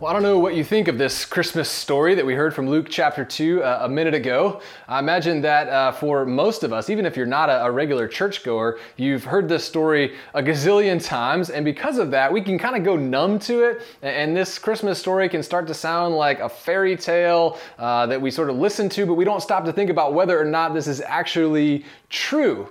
Well, 0.00 0.08
I 0.08 0.12
don't 0.12 0.22
know 0.22 0.38
what 0.38 0.54
you 0.54 0.62
think 0.62 0.86
of 0.86 0.96
this 0.96 1.24
Christmas 1.24 1.68
story 1.68 2.14
that 2.14 2.24
we 2.24 2.34
heard 2.34 2.54
from 2.54 2.70
Luke 2.70 2.86
chapter 2.88 3.24
2 3.24 3.64
uh, 3.64 3.80
a 3.82 3.88
minute 3.88 4.14
ago. 4.14 4.60
I 4.86 5.00
imagine 5.00 5.40
that 5.40 5.68
uh, 5.68 5.90
for 5.90 6.24
most 6.24 6.62
of 6.62 6.72
us, 6.72 6.88
even 6.88 7.04
if 7.04 7.16
you're 7.16 7.26
not 7.26 7.48
a, 7.48 7.64
a, 7.64 7.70
regular 7.72 8.06
churchgoer, 8.06 8.78
you've 8.96 9.24
heard 9.24 9.48
this 9.48 9.64
story 9.64 10.14
a 10.34 10.40
gazillion 10.40 11.04
times, 11.04 11.50
and 11.50 11.64
because 11.64 11.98
of 11.98 12.12
that, 12.12 12.32
we 12.32 12.40
can 12.40 12.60
kind 12.60 12.76
of 12.76 12.84
go 12.84 12.94
numb 12.94 13.40
to 13.40 13.64
it, 13.64 13.82
and 14.02 14.36
this 14.36 14.56
Christmas 14.56 15.00
story 15.00 15.28
can 15.28 15.42
start 15.42 15.66
to 15.66 15.74
sound 15.74 16.14
like 16.14 16.38
a 16.38 16.48
fairy 16.48 16.96
tale 16.96 17.58
uh, 17.80 18.06
that 18.06 18.22
we 18.22 18.30
sort 18.30 18.50
of 18.50 18.56
listen 18.56 18.88
to, 18.90 19.04
but 19.04 19.14
we 19.14 19.24
don't 19.24 19.42
stop 19.42 19.64
to 19.64 19.72
think 19.72 19.90
about 19.90 20.14
whether 20.14 20.40
or 20.40 20.44
not 20.44 20.74
this 20.74 20.86
is 20.86 21.00
actually 21.00 21.84
true. 22.08 22.68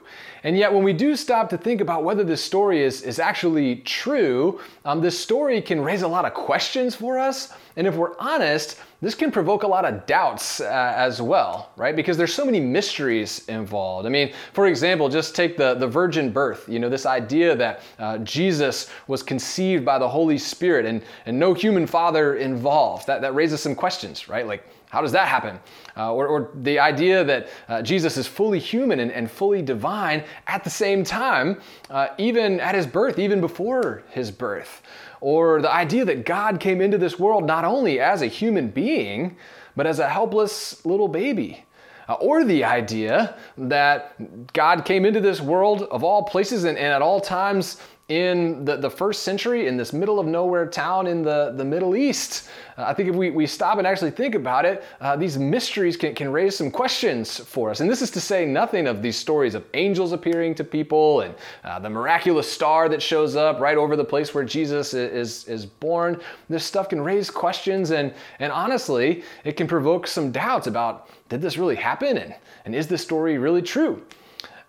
And 0.48 0.58
yet, 0.58 0.72
when 0.74 0.82
we 0.82 0.94
do 0.94 1.18
stop 1.18 1.50
to 1.50 1.58
think 1.58 1.82
about 1.82 2.06
whether 2.06 2.24
this 2.24 2.42
story 2.42 2.82
is, 2.82 3.02
is 3.02 3.20
actually 3.20 3.82
true, 3.84 4.62
um, 4.86 5.02
this 5.02 5.20
story 5.20 5.62
can 5.62 5.82
raise 5.82 6.04
a 6.04 6.08
lot 6.08 6.24
of 6.24 6.34
questions 6.34 6.96
for 6.96 7.20
us. 7.20 7.52
And 7.76 7.86
if 7.86 7.96
we're 7.96 8.18
honest, 8.18 8.80
this 9.02 9.14
can 9.14 9.30
provoke 9.30 9.64
a 9.64 9.68
lot 9.68 9.84
of 9.84 10.06
doubts 10.06 10.62
uh, 10.62 10.94
as 10.96 11.22
well, 11.22 11.74
right? 11.76 11.94
Because 11.94 12.16
there's 12.16 12.34
so 12.34 12.46
many 12.46 12.62
mysteries 12.62 13.46
involved. 13.50 14.06
I 14.06 14.10
mean, 14.10 14.32
for 14.54 14.68
example, 14.68 15.10
just 15.10 15.36
take 15.36 15.58
the, 15.58 15.74
the 15.74 15.86
virgin 15.86 16.32
birth, 16.32 16.64
you 16.70 16.80
know, 16.80 16.88
this 16.88 17.06
idea 17.06 17.54
that 17.54 17.82
uh, 18.00 18.20
Jesus 18.20 18.90
was 19.08 19.22
conceived 19.22 19.84
by 19.84 20.00
the 20.00 20.08
Holy 20.08 20.38
Spirit 20.38 20.86
and, 20.86 21.04
and 21.26 21.38
no 21.38 21.54
human 21.54 21.86
father 21.86 22.38
involved. 22.38 23.06
That, 23.06 23.20
that 23.20 23.36
raises 23.36 23.60
some 23.60 23.76
questions, 23.76 24.30
right? 24.30 24.48
Like, 24.48 24.64
how 24.90 25.02
does 25.02 25.12
that 25.12 25.28
happen? 25.28 25.60
Uh, 25.98 26.14
or, 26.14 26.28
or, 26.28 26.52
the 26.56 26.80
idea 26.80 27.24
that 27.24 27.50
uh, 27.68 27.82
Jesus 27.82 28.16
is 28.16 28.26
fully 28.26 28.60
human 28.60 29.00
and, 29.00 29.12
and, 29.12 29.30
fully 29.30 29.62
divine 29.62 30.24
at 30.48 30.64
the 30.64 30.70
same 30.70 31.04
time, 31.04 31.60
uh, 31.90 32.08
even 32.18 32.60
at 32.62 32.74
his 32.74 32.88
birth, 32.88 33.20
even 33.20 33.42
before 33.42 34.04
his 34.10 34.32
birth. 34.32 34.82
Or 35.20 35.62
the 35.62 35.72
idea 35.72 36.06
that 36.06 36.26
God 36.26 36.60
came 36.60 36.80
into 36.80 36.98
this 36.98 37.20
world 37.20 37.46
not 37.46 37.66
only 37.66 38.00
as 38.00 38.22
a 38.22 38.28
human 38.28 38.70
being, 38.70 39.36
but 39.76 39.86
as 39.88 40.00
a 40.00 40.08
helpless 40.08 40.86
little 40.86 41.08
baby. 41.10 41.66
Uh, 42.08 42.14
or 42.14 42.46
the 42.46 42.64
idea 42.64 43.36
that 43.58 44.54
God 44.54 44.86
came 44.86 45.06
into 45.06 45.20
this 45.20 45.42
world 45.42 45.84
of 45.84 46.04
all 46.04 46.24
places 46.24 46.64
and, 46.64 46.78
and 46.78 46.94
at 46.94 47.02
all 47.02 47.20
times 47.20 47.82
in 48.10 48.64
the, 48.64 48.78
the 48.78 48.90
first 48.90 49.24
century 49.24 49.68
in 49.68 49.76
this 49.76 49.92
middle 49.92 50.18
of 50.18 50.26
nowhere 50.26 50.66
town 50.66 51.08
in 51.08 51.24
the, 51.24 51.54
the 51.58 51.66
Middle 51.66 51.94
East. 51.94 52.48
Uh, 52.78 52.84
I 52.84 52.94
think 52.94 53.10
if 53.10 53.16
we, 53.16 53.32
we 53.32 53.46
stop 53.46 53.80
and 53.80 53.86
actually 53.86 54.12
think 54.12 54.34
about 54.34 54.64
it, 54.64 54.86
uh, 55.02 55.18
these 55.18 55.38
mysteries 55.38 55.98
can, 55.98 56.16
can 56.16 56.32
raise 56.32 56.56
some 56.56 56.72
questions 56.72 57.38
for 57.38 57.70
us. 57.70 57.82
And 57.82 57.90
this 57.90 58.02
is 58.02 58.10
to 58.12 58.22
say 58.22 58.46
nothing 58.46 58.88
of 58.88 59.02
these 59.02 59.18
stories 59.18 59.56
of 59.56 59.66
angels 59.74 60.14
appearing 60.14 60.56
to 60.56 60.64
people 60.64 61.22
and 61.22 61.36
uh, 61.66 61.80
the 61.80 61.90
miraculous 61.90 62.50
star 62.50 62.88
that 62.88 63.02
shows 63.02 63.36
up 63.36 63.60
right 63.60 63.78
over 63.78 63.98
the 63.98 64.06
place 64.06 64.34
where 64.34 64.46
Jesus 64.46 64.94
is, 64.94 65.46
is 65.50 65.66
born. 65.66 66.22
This 66.48 66.64
stuff 66.64 66.88
can 66.88 67.02
raise 67.02 67.30
questions, 67.30 67.92
and, 67.92 68.14
and 68.40 68.54
honestly, 68.54 69.24
it 69.44 69.58
can 69.58 69.68
provoke 69.68 70.08
some 70.08 70.32
doubts 70.32 70.68
about 70.68 71.10
did 71.28 71.42
this 71.42 71.58
really 71.58 71.76
happen? 71.76 72.18
And, 72.18 72.36
and 72.64 72.74
is 72.74 72.88
this 72.88 73.02
story 73.02 73.38
really 73.38 73.62
true? 73.62 74.02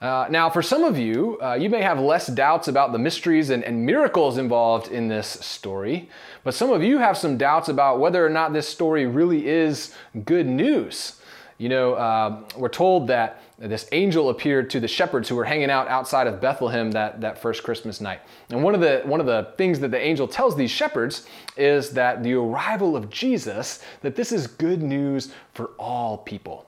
Uh, 0.00 0.28
now, 0.30 0.48
for 0.48 0.62
some 0.62 0.84
of 0.84 0.96
you, 0.96 1.38
uh, 1.42 1.54
you 1.54 1.68
may 1.68 1.82
have 1.82 1.98
less 1.98 2.28
doubts 2.28 2.68
about 2.68 2.92
the 2.92 2.98
mysteries 2.98 3.50
and, 3.50 3.64
and, 3.64 3.84
miracles 3.84 4.38
involved 4.38 4.92
in 4.92 5.08
this 5.08 5.26
story, 5.26 6.08
but 6.44 6.54
some 6.54 6.70
of 6.70 6.84
you 6.84 6.98
have 6.98 7.18
some 7.18 7.36
doubts 7.36 7.68
about 7.68 7.98
whether 7.98 8.24
or 8.24 8.28
not 8.28 8.52
this 8.52 8.68
story 8.68 9.06
really 9.06 9.48
is 9.48 9.92
good 10.24 10.46
news. 10.46 11.20
You 11.58 11.68
know, 11.68 11.94
uh, 11.94 12.44
we're 12.56 12.68
told 12.68 13.08
that 13.08 13.42
this 13.58 13.88
angel 13.90 14.30
appeared 14.30 14.70
to 14.70 14.78
the 14.78 14.86
shepherds 14.86 15.28
who 15.28 15.34
were 15.34 15.44
hanging 15.44 15.70
out 15.70 15.88
outside 15.88 16.28
of 16.28 16.40
Bethlehem 16.40 16.92
that, 16.92 17.20
that 17.20 17.42
first 17.42 17.64
Christmas 17.64 18.00
night. 18.00 18.20
And 18.50 18.62
one 18.62 18.76
of, 18.76 18.80
the, 18.80 19.02
one 19.04 19.18
of 19.18 19.26
the 19.26 19.52
things 19.58 19.80
that 19.80 19.90
the 19.90 19.98
angel 19.98 20.28
tells 20.28 20.54
these 20.54 20.70
shepherds 20.70 21.26
is 21.56 21.90
that 21.90 22.22
the 22.22 22.34
arrival 22.34 22.96
of 22.96 23.10
Jesus, 23.10 23.82
that 24.02 24.14
this 24.14 24.30
is 24.30 24.46
good 24.46 24.80
news 24.80 25.32
for 25.54 25.70
all 25.76 26.18
people. 26.18 26.66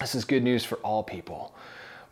This 0.00 0.14
is 0.14 0.24
good 0.24 0.42
news 0.42 0.64
for 0.64 0.76
all 0.76 1.02
people. 1.02 1.54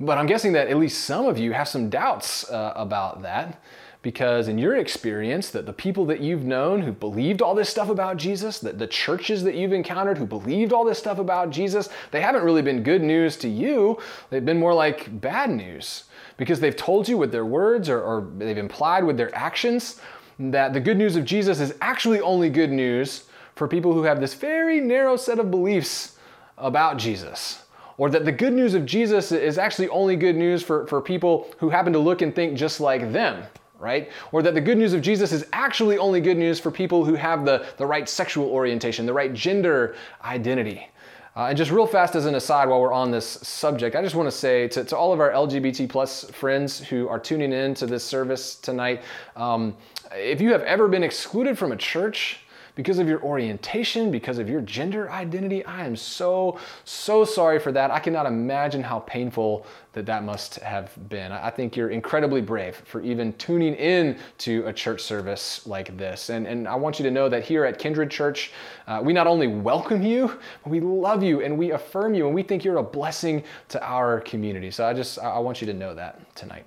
But 0.00 0.16
I'm 0.16 0.27
guessing 0.27 0.55
that 0.55 0.69
at 0.69 0.78
least 0.78 1.05
some 1.05 1.27
of 1.27 1.38
you 1.38 1.53
have 1.53 1.69
some 1.69 1.91
doubts 1.91 2.50
uh, 2.50 2.72
about 2.75 3.22
that 3.22 3.62
because 4.03 4.49
in 4.49 4.56
your 4.56 4.77
experience 4.77 5.50
that 5.50 5.66
the 5.66 5.72
people 5.75 6.06
that 6.06 6.21
you've 6.21 6.44
known 6.44 6.81
who 6.81 6.91
believed 6.91 7.43
all 7.43 7.55
this 7.55 7.69
stuff 7.69 7.91
about 7.91 8.16
jesus 8.16 8.59
that 8.60 8.78
the 8.78 8.87
churches 8.87 9.43
that 9.43 9.55
you've 9.55 9.75
encountered 9.75 10.16
who 10.16 10.25
believed 10.25 10.72
all 10.72 10.84
this 10.84 10.99
stuff 10.99 11.19
about 11.19 11.50
jesus 11.50 11.91
they 12.10 12.22
haven't 12.22 12.43
really 12.43 12.62
been 12.62 12.83
good 12.83 13.03
news 13.03 13.37
to 13.37 13.49
you. 13.49 13.99
They've 14.31 14.44
been 14.44 14.59
more 14.59 14.75
like 14.75 15.21
bad 15.21 15.50
news 15.50 16.05
because 16.37 16.60
they've 16.60 16.77
told 16.77 17.09
you 17.09 17.19
with 17.19 17.31
their 17.33 17.44
words 17.44 17.89
or, 17.89 18.00
or 18.00 18.28
they've 18.39 18.56
implied 18.56 19.05
with 19.05 19.19
their 19.19 19.34
actions 19.34 20.00
that 20.39 20.72
the 20.72 20.81
good 20.81 20.97
news 20.97 21.16
of 21.16 21.27
jesus 21.27 21.60
is 21.60 21.75
actually 21.83 22.21
only 22.21 22.49
good 22.49 22.71
news 22.71 23.25
for 23.55 23.69
people 23.69 23.93
who 23.93 24.05
have 24.05 24.21
this 24.21 24.33
very 24.33 24.81
narrow 24.81 25.16
set 25.16 25.39
of 25.39 25.50
beliefs 25.50 26.16
about 26.56 26.97
jesus 26.97 27.65
or 28.00 28.09
that 28.09 28.25
the 28.25 28.33
good 28.33 28.55
news 28.55 28.72
of 28.72 28.87
Jesus 28.87 29.31
is 29.31 29.59
actually 29.59 29.87
only 29.91 30.16
good 30.16 30.34
news 30.34 30.62
for, 30.62 30.87
for 30.87 31.03
people 31.03 31.53
who 31.59 31.69
happen 31.69 31.93
to 31.93 31.99
look 31.99 32.22
and 32.22 32.34
think 32.34 32.56
just 32.56 32.81
like 32.81 33.12
them, 33.12 33.44
right? 33.78 34.09
Or 34.33 34.43
that 34.43 34.55
the 34.55 34.61
good 34.62 34.78
news 34.78 34.94
of 34.94 35.03
Jesus 35.03 35.33
is 35.33 35.44
actually 35.53 35.99
only 35.99 36.22
good 36.22 36.39
news 36.39 36.59
for 36.59 36.71
people 36.71 37.05
who 37.05 37.12
have 37.15 37.44
the, 37.44 37.66
the 37.77 37.84
right 37.84 38.09
sexual 38.09 38.49
orientation, 38.49 39.05
the 39.05 39.12
right 39.12 39.34
gender 39.34 39.97
identity. 40.25 40.89
Uh, 41.37 41.49
and 41.49 41.59
just 41.59 41.71
real 41.71 41.87
fast 41.87 42.15
as 42.15 42.25
an 42.25 42.37
aside 42.37 42.71
while 42.71 42.81
we're 42.81 42.91
on 42.91 43.10
this 43.10 43.27
subject, 43.27 43.94
I 43.94 44.00
just 44.00 44.15
want 44.15 44.28
to 44.28 44.34
say 44.34 44.66
to, 44.69 44.83
to 44.83 44.97
all 44.97 45.12
of 45.12 45.21
our 45.21 45.33
LGBT 45.33 45.87
plus 45.87 46.25
friends 46.31 46.81
who 46.81 47.06
are 47.06 47.19
tuning 47.19 47.53
in 47.53 47.75
to 47.75 47.87
this 47.87 48.03
service 48.03 48.55
tonight, 48.55 49.03
um, 49.37 49.77
if 50.12 50.41
you 50.41 50.53
have 50.53 50.62
ever 50.62 50.89
been 50.89 51.05
excluded 51.05 51.59
from 51.59 51.72
a 51.72 51.77
church, 51.77 52.39
because 52.75 52.99
of 52.99 53.09
your 53.09 53.23
orientation, 53.23 54.11
because 54.11 54.39
of 54.39 54.49
your 54.49 54.61
gender 54.61 55.11
identity. 55.11 55.65
I 55.65 55.85
am 55.87 55.97
so, 55.97 56.59
so 56.85 57.25
sorry 57.25 57.59
for 57.59 57.73
that. 57.73 57.91
I 57.91 57.99
cannot 57.99 58.27
imagine 58.27 58.83
how 58.83 59.01
painful 59.01 59.67
that 59.93 60.07
that 60.07 60.23
must 60.23 60.57
have 60.57 60.97
been. 61.09 61.33
I 61.33 61.51
think 61.51 61.77
you're 61.77 61.91
incredibly 61.91 62.41
brave 62.41 62.77
for 62.85 63.01
even 63.01 63.33
tuning 63.35 63.75
in 63.75 64.19
to 64.39 64.65
a 64.67 64.73
church 64.73 65.03
service 65.03 65.67
like 65.67 65.97
this. 65.97 66.31
And, 66.31 66.47
and 66.47 66.69
I 66.69 66.77
want 66.77 66.99
you 66.99 67.05
to 67.05 67.11
know 67.11 67.29
that 67.29 67.45
here 67.45 67.65
at 67.65 67.79
Kindred 67.79 68.11
Church, 68.11 68.53
uh, 68.87 69.01
we 69.03 69.13
not 69.13 69.27
only 69.27 69.49
welcome 69.49 70.03
you, 70.03 70.39
but 70.63 70.71
we 70.71 70.81
love 70.81 71.23
you 71.23 71.43
and 71.43 71.59
we 71.59 71.73
affirm 71.73 72.15
you 72.15 72.27
and 72.27 72.35
we 72.35 72.43
think 72.43 72.65
you're 72.65 72.79
a 72.79 72.83
blessing 72.83 73.43
to 73.69 73.85
our 73.85 74.21
community. 74.21 74.71
So 74.71 74.87
I 74.87 74.95
just, 74.95 75.19
I 75.19 75.39
want 75.39 75.61
you 75.61 75.67
to 75.67 75.75
know 75.75 75.95
that 75.95 76.35
tonight. 76.37 76.65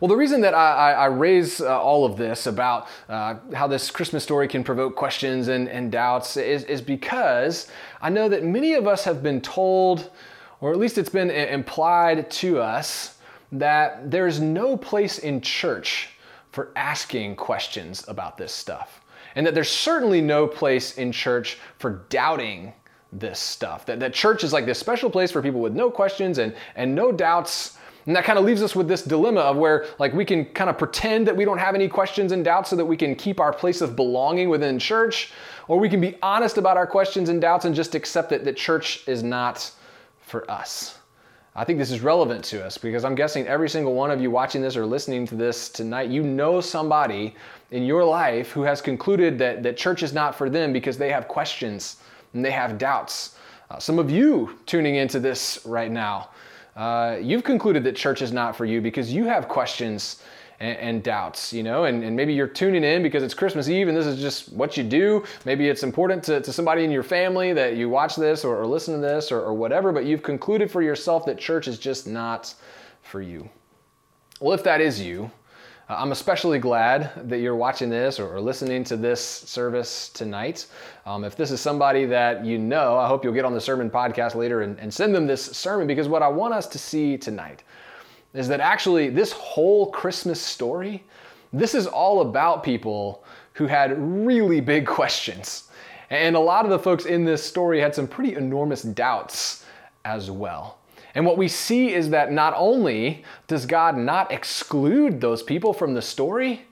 Well, 0.00 0.08
the 0.08 0.16
reason 0.16 0.40
that 0.42 0.54
I, 0.54 0.92
I 0.92 1.06
raise 1.06 1.60
uh, 1.60 1.80
all 1.80 2.04
of 2.04 2.16
this 2.16 2.46
about 2.46 2.86
uh, 3.08 3.36
how 3.52 3.66
this 3.66 3.90
Christmas 3.90 4.22
story 4.22 4.46
can 4.46 4.62
provoke 4.62 4.94
questions 4.94 5.48
and, 5.48 5.68
and 5.68 5.90
doubts 5.90 6.36
is, 6.36 6.62
is 6.64 6.80
because 6.80 7.68
I 8.00 8.08
know 8.08 8.28
that 8.28 8.44
many 8.44 8.74
of 8.74 8.86
us 8.86 9.02
have 9.04 9.24
been 9.24 9.40
told, 9.40 10.10
or 10.60 10.70
at 10.70 10.78
least 10.78 10.98
it's 10.98 11.08
been 11.08 11.30
implied 11.30 12.30
to 12.30 12.60
us, 12.60 13.18
that 13.50 14.08
there's 14.08 14.40
no 14.40 14.76
place 14.76 15.18
in 15.18 15.40
church 15.40 16.10
for 16.52 16.70
asking 16.76 17.34
questions 17.34 18.04
about 18.06 18.38
this 18.38 18.52
stuff. 18.52 19.00
And 19.34 19.46
that 19.46 19.54
there's 19.54 19.70
certainly 19.70 20.20
no 20.20 20.46
place 20.46 20.96
in 20.96 21.10
church 21.10 21.58
for 21.78 22.04
doubting 22.08 22.72
this 23.12 23.40
stuff. 23.40 23.84
That, 23.86 23.98
that 24.00 24.14
church 24.14 24.44
is 24.44 24.52
like 24.52 24.64
this 24.64 24.78
special 24.78 25.10
place 25.10 25.32
for 25.32 25.42
people 25.42 25.60
with 25.60 25.74
no 25.74 25.90
questions 25.90 26.38
and, 26.38 26.54
and 26.76 26.94
no 26.94 27.10
doubts 27.10 27.78
and 28.08 28.16
that 28.16 28.24
kind 28.24 28.38
of 28.38 28.46
leaves 28.46 28.62
us 28.62 28.74
with 28.74 28.88
this 28.88 29.02
dilemma 29.02 29.40
of 29.40 29.58
where 29.58 29.84
like 29.98 30.14
we 30.14 30.24
can 30.24 30.46
kind 30.46 30.70
of 30.70 30.78
pretend 30.78 31.26
that 31.26 31.36
we 31.36 31.44
don't 31.44 31.58
have 31.58 31.74
any 31.74 31.88
questions 31.88 32.32
and 32.32 32.42
doubts 32.42 32.70
so 32.70 32.76
that 32.76 32.86
we 32.86 32.96
can 32.96 33.14
keep 33.14 33.38
our 33.38 33.52
place 33.52 33.82
of 33.82 33.96
belonging 33.96 34.48
within 34.48 34.78
church, 34.78 35.30
or 35.68 35.78
we 35.78 35.90
can 35.90 36.00
be 36.00 36.16
honest 36.22 36.56
about 36.56 36.78
our 36.78 36.86
questions 36.86 37.28
and 37.28 37.38
doubts 37.38 37.66
and 37.66 37.74
just 37.74 37.94
accept 37.94 38.30
that, 38.30 38.46
that 38.46 38.56
church 38.56 39.06
is 39.06 39.22
not 39.22 39.70
for 40.22 40.50
us. 40.50 40.98
I 41.54 41.64
think 41.64 41.78
this 41.78 41.90
is 41.90 42.00
relevant 42.00 42.42
to 42.46 42.64
us 42.64 42.78
because 42.78 43.04
I'm 43.04 43.14
guessing 43.14 43.46
every 43.46 43.68
single 43.68 43.92
one 43.92 44.10
of 44.10 44.22
you 44.22 44.30
watching 44.30 44.62
this 44.62 44.74
or 44.74 44.86
listening 44.86 45.26
to 45.26 45.34
this 45.34 45.68
tonight, 45.68 46.08
you 46.08 46.22
know 46.22 46.62
somebody 46.62 47.34
in 47.72 47.82
your 47.82 48.04
life 48.04 48.52
who 48.52 48.62
has 48.62 48.80
concluded 48.80 49.38
that, 49.38 49.62
that 49.62 49.76
church 49.76 50.02
is 50.02 50.14
not 50.14 50.34
for 50.34 50.48
them 50.48 50.72
because 50.72 50.96
they 50.96 51.10
have 51.10 51.28
questions 51.28 51.96
and 52.32 52.42
they 52.42 52.52
have 52.52 52.78
doubts. 52.78 53.36
Uh, 53.70 53.78
some 53.78 53.98
of 53.98 54.10
you 54.10 54.58
tuning 54.64 54.94
into 54.94 55.20
this 55.20 55.60
right 55.66 55.90
now, 55.90 56.30
uh, 56.78 57.18
you've 57.20 57.42
concluded 57.42 57.82
that 57.82 57.96
church 57.96 58.22
is 58.22 58.32
not 58.32 58.54
for 58.54 58.64
you 58.64 58.80
because 58.80 59.12
you 59.12 59.24
have 59.24 59.48
questions 59.48 60.22
and, 60.60 60.78
and 60.78 61.02
doubts, 61.02 61.52
you 61.52 61.64
know, 61.64 61.84
and, 61.84 62.04
and, 62.04 62.14
maybe 62.14 62.32
you're 62.32 62.46
tuning 62.46 62.84
in 62.84 63.02
because 63.02 63.24
it's 63.24 63.34
Christmas 63.34 63.68
Eve 63.68 63.88
and 63.88 63.96
this 63.96 64.06
is 64.06 64.20
just 64.20 64.52
what 64.52 64.76
you 64.76 64.84
do. 64.84 65.24
Maybe 65.44 65.68
it's 65.68 65.82
important 65.82 66.22
to, 66.24 66.40
to 66.40 66.52
somebody 66.52 66.84
in 66.84 66.92
your 66.92 67.02
family 67.02 67.52
that 67.52 67.76
you 67.76 67.88
watch 67.88 68.14
this 68.14 68.44
or, 68.44 68.56
or 68.56 68.64
listen 68.64 68.94
to 68.94 69.00
this 69.00 69.32
or, 69.32 69.40
or 69.40 69.54
whatever, 69.54 69.90
but 69.90 70.04
you've 70.04 70.22
concluded 70.22 70.70
for 70.70 70.80
yourself 70.80 71.26
that 71.26 71.36
church 71.36 71.66
is 71.66 71.80
just 71.80 72.06
not 72.06 72.54
for 73.02 73.20
you. 73.20 73.48
Well, 74.40 74.52
if 74.52 74.62
that 74.62 74.80
is 74.80 75.00
you, 75.00 75.32
I'm 75.90 76.12
especially 76.12 76.58
glad 76.58 77.12
that 77.30 77.38
you're 77.38 77.56
watching 77.56 77.88
this 77.88 78.20
or, 78.20 78.36
or 78.36 78.42
listening 78.42 78.84
to 78.84 78.96
this 78.96 79.24
service 79.24 80.10
tonight. 80.10 80.66
Um, 81.06 81.24
if 81.24 81.34
this 81.34 81.50
is 81.50 81.62
somebody 81.62 82.04
that 82.04 82.44
you 82.44 82.58
know, 82.58 82.98
I 82.98 83.08
hope 83.08 83.24
you'll 83.24 83.32
get 83.32 83.46
on 83.46 83.54
the 83.54 83.60
sermon 83.60 83.88
podcast 83.88 84.34
later 84.34 84.60
and, 84.60 84.78
and 84.78 84.92
send 84.92 85.14
them 85.14 85.26
this 85.26 85.42
sermon 85.42 85.86
because 85.86 86.06
what 86.06 86.22
I 86.22 86.28
want 86.28 86.52
us 86.52 86.66
to 86.66 86.78
see 86.78 87.16
tonight 87.16 87.62
is 88.34 88.48
that 88.48 88.60
actually 88.60 89.08
this 89.08 89.32
whole 89.32 89.90
Christmas 89.90 90.42
story, 90.42 91.04
this 91.54 91.74
is 91.74 91.86
all 91.86 92.20
about 92.20 92.62
people 92.62 93.24
who 93.54 93.66
had 93.66 93.98
really 93.98 94.60
big 94.60 94.86
questions. 94.98 95.70
And 96.10 96.36
a 96.36 96.40
lot 96.40 96.66
of 96.66 96.70
the 96.70 96.78
folks 96.78 97.06
in 97.06 97.24
this 97.24 97.42
story 97.42 97.80
had 97.80 97.94
some 97.94 98.06
pretty 98.06 98.34
enormous 98.34 98.82
doubts 98.82 99.64
as 100.04 100.30
well. 100.30 100.78
And 101.18 101.26
what 101.26 101.36
we 101.36 101.48
see 101.48 101.92
is 101.92 102.10
that 102.10 102.30
not 102.30 102.54
only 102.56 103.24
does 103.48 103.66
God 103.66 103.98
not 103.98 104.30
exclude 104.30 105.20
those 105.20 105.42
people 105.42 105.72
from 105.72 105.92
the 105.92 106.00
story, 106.00 106.62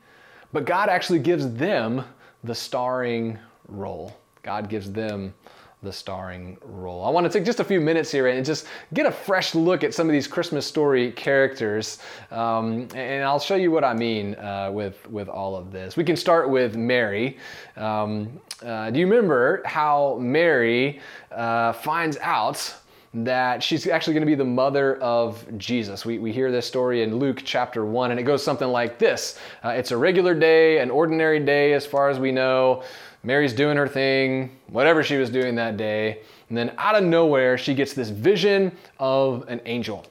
but 0.52 0.64
God 0.64 0.88
actually 0.88 1.18
gives 1.18 1.52
them 1.54 2.04
the 2.44 2.54
starring 2.54 3.40
role. 3.66 4.16
God 4.44 4.68
gives 4.68 4.92
them 4.92 5.34
the 5.82 5.92
starring 5.92 6.58
role. 6.62 7.04
I 7.04 7.10
want 7.10 7.26
to 7.26 7.36
take 7.36 7.44
just 7.44 7.58
a 7.58 7.64
few 7.64 7.80
minutes 7.80 8.12
here 8.12 8.28
and 8.28 8.46
just 8.46 8.68
get 8.94 9.04
a 9.04 9.10
fresh 9.10 9.56
look 9.56 9.82
at 9.82 9.92
some 9.92 10.06
of 10.06 10.12
these 10.12 10.28
Christmas 10.28 10.64
story 10.64 11.10
characters, 11.10 11.98
um, 12.30 12.86
and 12.94 13.24
I'll 13.24 13.40
show 13.40 13.56
you 13.56 13.72
what 13.72 13.82
I 13.82 13.94
mean 13.94 14.36
uh, 14.36 14.70
with 14.72 15.10
with 15.10 15.28
all 15.28 15.56
of 15.56 15.72
this. 15.72 15.96
We 15.96 16.04
can 16.04 16.14
start 16.14 16.50
with 16.50 16.76
Mary. 16.76 17.38
Um, 17.76 18.40
uh, 18.64 18.92
do 18.92 19.00
you 19.00 19.08
remember 19.08 19.62
how 19.66 20.18
Mary 20.20 21.00
uh, 21.32 21.72
finds 21.72 22.16
out? 22.18 22.76
That 23.24 23.62
she's 23.62 23.86
actually 23.86 24.12
going 24.12 24.22
to 24.22 24.26
be 24.26 24.34
the 24.34 24.44
mother 24.44 24.96
of 24.96 25.46
Jesus. 25.56 26.04
We, 26.04 26.18
we 26.18 26.32
hear 26.32 26.52
this 26.52 26.66
story 26.66 27.02
in 27.02 27.16
Luke 27.16 27.40
chapter 27.44 27.84
1, 27.84 28.10
and 28.10 28.20
it 28.20 28.24
goes 28.24 28.44
something 28.44 28.68
like 28.68 28.98
this 28.98 29.38
uh, 29.64 29.70
It's 29.70 29.90
a 29.90 29.96
regular 29.96 30.34
day, 30.34 30.78
an 30.80 30.90
ordinary 30.90 31.40
day 31.40 31.72
as 31.72 31.86
far 31.86 32.10
as 32.10 32.18
we 32.18 32.30
know. 32.30 32.82
Mary's 33.22 33.54
doing 33.54 33.76
her 33.76 33.88
thing, 33.88 34.56
whatever 34.68 35.02
she 35.02 35.16
was 35.16 35.30
doing 35.30 35.54
that 35.54 35.76
day. 35.76 36.20
And 36.48 36.58
then 36.58 36.74
out 36.76 36.94
of 36.94 37.04
nowhere, 37.04 37.56
she 37.56 37.74
gets 37.74 37.94
this 37.94 38.10
vision 38.10 38.76
of 38.98 39.48
an 39.48 39.60
angel. 39.64 40.06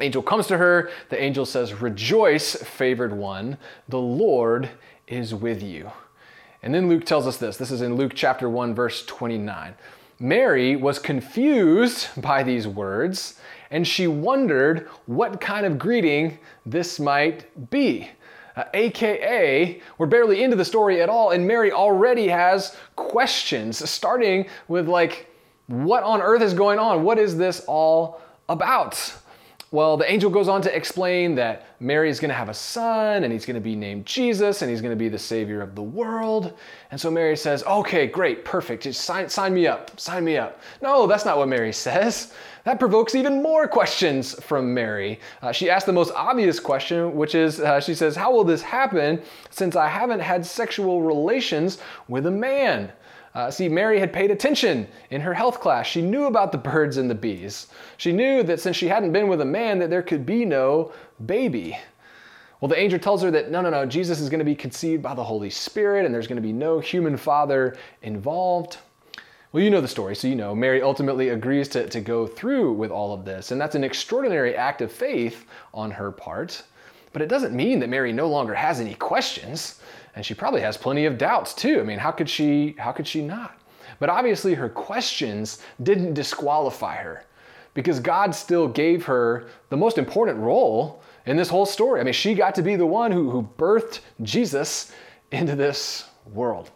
Angel 0.00 0.22
comes 0.22 0.46
to 0.48 0.58
her. 0.58 0.90
The 1.08 1.22
angel 1.22 1.46
says, 1.46 1.80
Rejoice, 1.80 2.56
favored 2.56 3.12
one, 3.12 3.58
the 3.88 4.00
Lord 4.00 4.68
is 5.06 5.34
with 5.34 5.62
you. 5.62 5.90
And 6.62 6.74
then 6.74 6.88
Luke 6.88 7.04
tells 7.04 7.26
us 7.26 7.36
this. 7.36 7.56
This 7.56 7.70
is 7.70 7.80
in 7.80 7.94
Luke 7.94 8.12
chapter 8.14 8.48
1, 8.48 8.74
verse 8.74 9.06
29. 9.06 9.74
Mary 10.20 10.76
was 10.76 10.98
confused 10.98 12.08
by 12.22 12.42
these 12.42 12.68
words, 12.68 13.40
and 13.70 13.86
she 13.86 14.06
wondered 14.06 14.88
what 15.06 15.40
kind 15.40 15.64
of 15.64 15.78
greeting 15.78 16.38
this 16.66 17.00
might 17.00 17.70
be. 17.70 18.08
Uh, 18.56 18.64
AKA, 18.74 19.80
we're 19.96 20.06
barely 20.06 20.42
into 20.42 20.56
the 20.56 20.64
story 20.64 21.00
at 21.00 21.08
all, 21.08 21.30
and 21.30 21.46
Mary 21.46 21.72
already 21.72 22.28
has 22.28 22.76
questions, 22.96 23.88
starting 23.88 24.46
with, 24.68 24.88
like, 24.88 25.32
what 25.68 26.02
on 26.02 26.20
earth 26.20 26.42
is 26.42 26.52
going 26.52 26.78
on? 26.78 27.04
What 27.04 27.18
is 27.18 27.38
this 27.38 27.64
all 27.66 28.20
about? 28.48 29.14
Well, 29.72 29.96
the 29.96 30.10
angel 30.10 30.30
goes 30.30 30.48
on 30.48 30.62
to 30.62 30.76
explain 30.76 31.36
that 31.36 31.64
Mary 31.78 32.10
is 32.10 32.18
going 32.18 32.30
to 32.30 32.34
have 32.34 32.48
a 32.48 32.54
son 32.54 33.22
and 33.22 33.32
he's 33.32 33.46
going 33.46 33.54
to 33.54 33.60
be 33.60 33.76
named 33.76 34.04
Jesus 34.04 34.62
and 34.62 34.70
he's 34.70 34.80
going 34.80 34.90
to 34.90 34.96
be 34.96 35.08
the 35.08 35.16
savior 35.16 35.62
of 35.62 35.76
the 35.76 35.82
world. 35.82 36.54
And 36.90 37.00
so 37.00 37.08
Mary 37.08 37.36
says, 37.36 37.62
Okay, 37.64 38.08
great, 38.08 38.44
perfect. 38.44 38.82
Just 38.82 39.02
sign, 39.02 39.28
sign 39.28 39.54
me 39.54 39.68
up, 39.68 39.98
sign 40.00 40.24
me 40.24 40.36
up. 40.36 40.60
No, 40.82 41.06
that's 41.06 41.24
not 41.24 41.38
what 41.38 41.46
Mary 41.46 41.72
says. 41.86 42.32
That 42.64 42.80
provokes 42.80 43.14
even 43.14 43.42
more 43.42 43.68
questions 43.68 44.34
from 44.42 44.74
Mary. 44.74 45.20
Uh, 45.40 45.52
she 45.52 45.70
asks 45.70 45.86
the 45.86 45.92
most 45.92 46.12
obvious 46.16 46.58
question, 46.58 47.14
which 47.14 47.36
is 47.36 47.60
uh, 47.60 47.80
she 47.80 47.94
says, 47.94 48.16
How 48.16 48.32
will 48.32 48.44
this 48.44 48.62
happen 48.62 49.22
since 49.50 49.76
I 49.76 49.86
haven't 49.86 50.20
had 50.20 50.44
sexual 50.44 51.00
relations 51.02 51.78
with 52.08 52.26
a 52.26 52.30
man? 52.32 52.90
Uh, 53.34 53.50
see, 53.50 53.68
Mary 53.68 54.00
had 54.00 54.12
paid 54.12 54.30
attention 54.30 54.88
in 55.10 55.20
her 55.20 55.34
health 55.34 55.60
class. 55.60 55.86
She 55.86 56.02
knew 56.02 56.24
about 56.24 56.50
the 56.50 56.58
birds 56.58 56.96
and 56.96 57.08
the 57.08 57.14
bees. 57.14 57.68
She 57.96 58.12
knew 58.12 58.42
that 58.42 58.60
since 58.60 58.76
she 58.76 58.88
hadn't 58.88 59.12
been 59.12 59.28
with 59.28 59.40
a 59.40 59.44
man, 59.44 59.78
that 59.78 59.90
there 59.90 60.02
could 60.02 60.26
be 60.26 60.44
no 60.44 60.92
baby. 61.26 61.78
Well, 62.60 62.68
the 62.68 62.78
angel 62.78 62.98
tells 62.98 63.22
her 63.22 63.30
that 63.30 63.50
no, 63.50 63.62
no, 63.62 63.70
no, 63.70 63.86
Jesus 63.86 64.20
is 64.20 64.28
going 64.28 64.40
to 64.40 64.44
be 64.44 64.56
conceived 64.56 65.02
by 65.02 65.14
the 65.14 65.24
Holy 65.24 65.48
Spirit 65.48 66.04
and 66.04 66.14
there's 66.14 66.26
going 66.26 66.36
to 66.36 66.42
be 66.42 66.52
no 66.52 66.80
human 66.80 67.16
father 67.16 67.76
involved. 68.02 68.78
Well, 69.52 69.64
you 69.64 69.70
know 69.70 69.80
the 69.80 69.88
story, 69.88 70.14
so 70.14 70.28
you 70.28 70.36
know 70.36 70.54
Mary 70.54 70.82
ultimately 70.82 71.30
agrees 71.30 71.68
to, 71.70 71.88
to 71.88 72.00
go 72.00 72.26
through 72.26 72.72
with 72.72 72.92
all 72.92 73.12
of 73.12 73.24
this, 73.24 73.50
and 73.50 73.60
that's 73.60 73.74
an 73.74 73.82
extraordinary 73.82 74.54
act 74.54 74.80
of 74.80 74.92
faith 74.92 75.44
on 75.74 75.90
her 75.90 76.12
part. 76.12 76.62
But 77.12 77.22
it 77.22 77.28
doesn't 77.28 77.56
mean 77.56 77.80
that 77.80 77.88
Mary 77.88 78.12
no 78.12 78.28
longer 78.28 78.54
has 78.54 78.78
any 78.78 78.94
questions 78.94 79.80
and 80.14 80.24
she 80.24 80.34
probably 80.34 80.60
has 80.60 80.76
plenty 80.76 81.06
of 81.06 81.18
doubts 81.18 81.54
too. 81.54 81.80
I 81.80 81.84
mean, 81.84 81.98
how 81.98 82.10
could 82.10 82.28
she 82.28 82.74
how 82.78 82.92
could 82.92 83.06
she 83.06 83.22
not? 83.22 83.58
But 83.98 84.08
obviously 84.08 84.54
her 84.54 84.68
questions 84.68 85.62
didn't 85.82 86.14
disqualify 86.14 86.96
her 86.96 87.24
because 87.74 88.00
God 88.00 88.34
still 88.34 88.66
gave 88.66 89.04
her 89.04 89.48
the 89.68 89.76
most 89.76 89.98
important 89.98 90.38
role 90.38 91.02
in 91.26 91.36
this 91.36 91.48
whole 91.48 91.66
story. 91.66 92.00
I 92.00 92.04
mean, 92.04 92.14
she 92.14 92.34
got 92.34 92.54
to 92.56 92.62
be 92.62 92.76
the 92.76 92.86
one 92.86 93.12
who, 93.12 93.30
who 93.30 93.48
birthed 93.58 94.00
Jesus 94.22 94.92
into 95.30 95.54
this 95.54 96.08
world. 96.32 96.70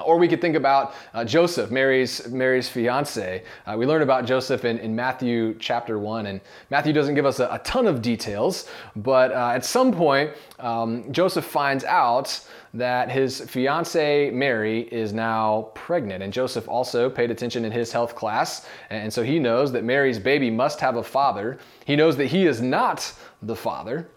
Or 0.00 0.16
we 0.16 0.26
could 0.26 0.40
think 0.40 0.56
about 0.56 0.94
uh, 1.12 1.22
Joseph, 1.22 1.70
Mary's, 1.70 2.26
Mary's 2.28 2.66
fiance. 2.66 3.44
Uh, 3.66 3.74
we 3.76 3.84
learn 3.84 4.00
about 4.00 4.24
Joseph 4.24 4.64
in, 4.64 4.78
in 4.78 4.96
Matthew 4.96 5.54
chapter 5.58 5.98
1, 5.98 6.26
and 6.26 6.40
Matthew 6.70 6.94
doesn't 6.94 7.14
give 7.14 7.26
us 7.26 7.40
a, 7.40 7.48
a 7.52 7.58
ton 7.58 7.86
of 7.86 8.00
details, 8.00 8.70
but 8.96 9.32
uh, 9.32 9.50
at 9.54 9.66
some 9.66 9.92
point, 9.92 10.30
um, 10.60 11.12
Joseph 11.12 11.44
finds 11.44 11.84
out 11.84 12.40
that 12.72 13.10
his 13.10 13.42
fiance 13.42 14.30
Mary 14.30 14.88
is 14.90 15.12
now 15.12 15.70
pregnant. 15.74 16.22
And 16.22 16.32
Joseph 16.32 16.70
also 16.70 17.10
paid 17.10 17.30
attention 17.30 17.66
in 17.66 17.72
his 17.72 17.92
health 17.92 18.14
class, 18.14 18.66
and 18.88 19.12
so 19.12 19.22
he 19.22 19.38
knows 19.38 19.72
that 19.72 19.84
Mary's 19.84 20.18
baby 20.18 20.50
must 20.50 20.80
have 20.80 20.96
a 20.96 21.02
father. 21.02 21.58
He 21.84 21.96
knows 21.96 22.16
that 22.16 22.26
he 22.26 22.46
is 22.46 22.62
not 22.62 23.12
the 23.42 23.56
father. 23.56 24.08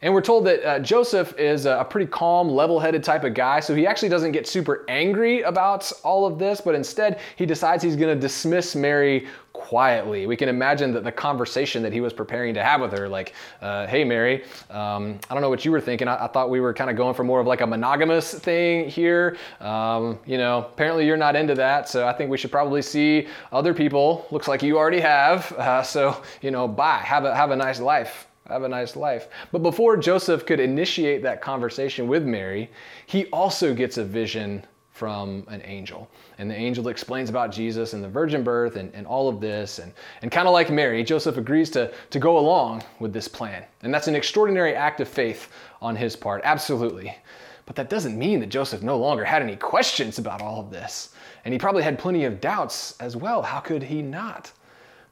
And 0.00 0.14
we're 0.14 0.20
told 0.20 0.46
that 0.46 0.64
uh, 0.64 0.78
Joseph 0.78 1.36
is 1.38 1.66
a 1.66 1.84
pretty 1.88 2.06
calm, 2.06 2.48
level 2.48 2.78
headed 2.78 3.02
type 3.02 3.24
of 3.24 3.34
guy, 3.34 3.58
so 3.58 3.74
he 3.74 3.86
actually 3.86 4.08
doesn't 4.08 4.32
get 4.32 4.46
super 4.46 4.84
angry 4.88 5.42
about 5.42 5.90
all 6.04 6.24
of 6.24 6.38
this, 6.38 6.60
but 6.60 6.74
instead 6.74 7.20
he 7.36 7.44
decides 7.44 7.82
he's 7.82 7.96
going 7.96 8.14
to 8.14 8.20
dismiss 8.20 8.76
Mary 8.76 9.26
quietly. 9.52 10.28
We 10.28 10.36
can 10.36 10.48
imagine 10.48 10.92
that 10.92 11.02
the 11.02 11.10
conversation 11.10 11.82
that 11.82 11.92
he 11.92 12.00
was 12.00 12.12
preparing 12.12 12.54
to 12.54 12.62
have 12.62 12.80
with 12.80 12.92
her, 12.92 13.08
like, 13.08 13.34
uh, 13.60 13.88
hey, 13.88 14.04
Mary, 14.04 14.44
um, 14.70 15.18
I 15.28 15.34
don't 15.34 15.42
know 15.42 15.50
what 15.50 15.64
you 15.64 15.72
were 15.72 15.80
thinking. 15.80 16.06
I, 16.06 16.26
I 16.26 16.28
thought 16.28 16.48
we 16.48 16.60
were 16.60 16.72
kind 16.72 16.90
of 16.90 16.96
going 16.96 17.14
for 17.14 17.24
more 17.24 17.40
of 17.40 17.48
like 17.48 17.60
a 17.60 17.66
monogamous 17.66 18.32
thing 18.32 18.88
here. 18.88 19.36
Um, 19.60 20.20
you 20.26 20.38
know, 20.38 20.58
apparently 20.58 21.06
you're 21.06 21.16
not 21.16 21.34
into 21.34 21.56
that, 21.56 21.88
so 21.88 22.06
I 22.06 22.12
think 22.12 22.30
we 22.30 22.38
should 22.38 22.52
probably 22.52 22.82
see 22.82 23.26
other 23.50 23.74
people. 23.74 24.28
Looks 24.30 24.46
like 24.46 24.62
you 24.62 24.78
already 24.78 25.00
have. 25.00 25.50
Uh, 25.52 25.82
so, 25.82 26.22
you 26.40 26.52
know, 26.52 26.68
bye. 26.68 26.98
Have 26.98 27.24
a, 27.24 27.34
have 27.34 27.50
a 27.50 27.56
nice 27.56 27.80
life 27.80 28.27
have 28.48 28.62
a 28.62 28.68
nice 28.68 28.96
life. 28.96 29.28
But 29.52 29.62
before 29.62 29.96
Joseph 29.96 30.46
could 30.46 30.60
initiate 30.60 31.22
that 31.22 31.40
conversation 31.40 32.08
with 32.08 32.24
Mary, 32.24 32.70
he 33.06 33.26
also 33.26 33.74
gets 33.74 33.98
a 33.98 34.04
vision 34.04 34.64
from 34.98 35.44
an 35.46 35.62
angel. 35.64 36.10
And 36.38 36.50
the 36.50 36.56
angel 36.56 36.88
explains 36.88 37.30
about 37.30 37.52
Jesus 37.52 37.92
and 37.92 38.02
the 38.02 38.08
virgin 38.08 38.42
birth 38.42 38.74
and, 38.74 38.92
and 38.94 39.06
all 39.06 39.28
of 39.28 39.40
this. 39.40 39.78
And, 39.78 39.92
and 40.22 40.30
kind 40.32 40.48
of 40.48 40.52
like 40.52 40.70
Mary, 40.70 41.04
Joseph 41.04 41.36
agrees 41.36 41.70
to, 41.70 41.92
to 42.10 42.18
go 42.18 42.36
along 42.36 42.82
with 42.98 43.12
this 43.12 43.28
plan. 43.28 43.64
And 43.82 43.94
that's 43.94 44.08
an 44.08 44.16
extraordinary 44.16 44.74
act 44.74 45.00
of 45.00 45.06
faith 45.06 45.50
on 45.80 45.94
his 45.94 46.16
part, 46.16 46.40
absolutely. 46.42 47.16
But 47.64 47.76
that 47.76 47.90
doesn't 47.90 48.18
mean 48.18 48.40
that 48.40 48.48
Joseph 48.48 48.82
no 48.82 48.98
longer 48.98 49.24
had 49.24 49.40
any 49.40 49.54
questions 49.54 50.18
about 50.18 50.42
all 50.42 50.58
of 50.58 50.70
this. 50.70 51.10
And 51.44 51.54
he 51.54 51.58
probably 51.58 51.84
had 51.84 51.98
plenty 51.98 52.24
of 52.24 52.40
doubts 52.40 52.96
as 52.98 53.14
well. 53.14 53.42
How 53.42 53.60
could 53.60 53.84
he 53.84 54.02
not? 54.02 54.50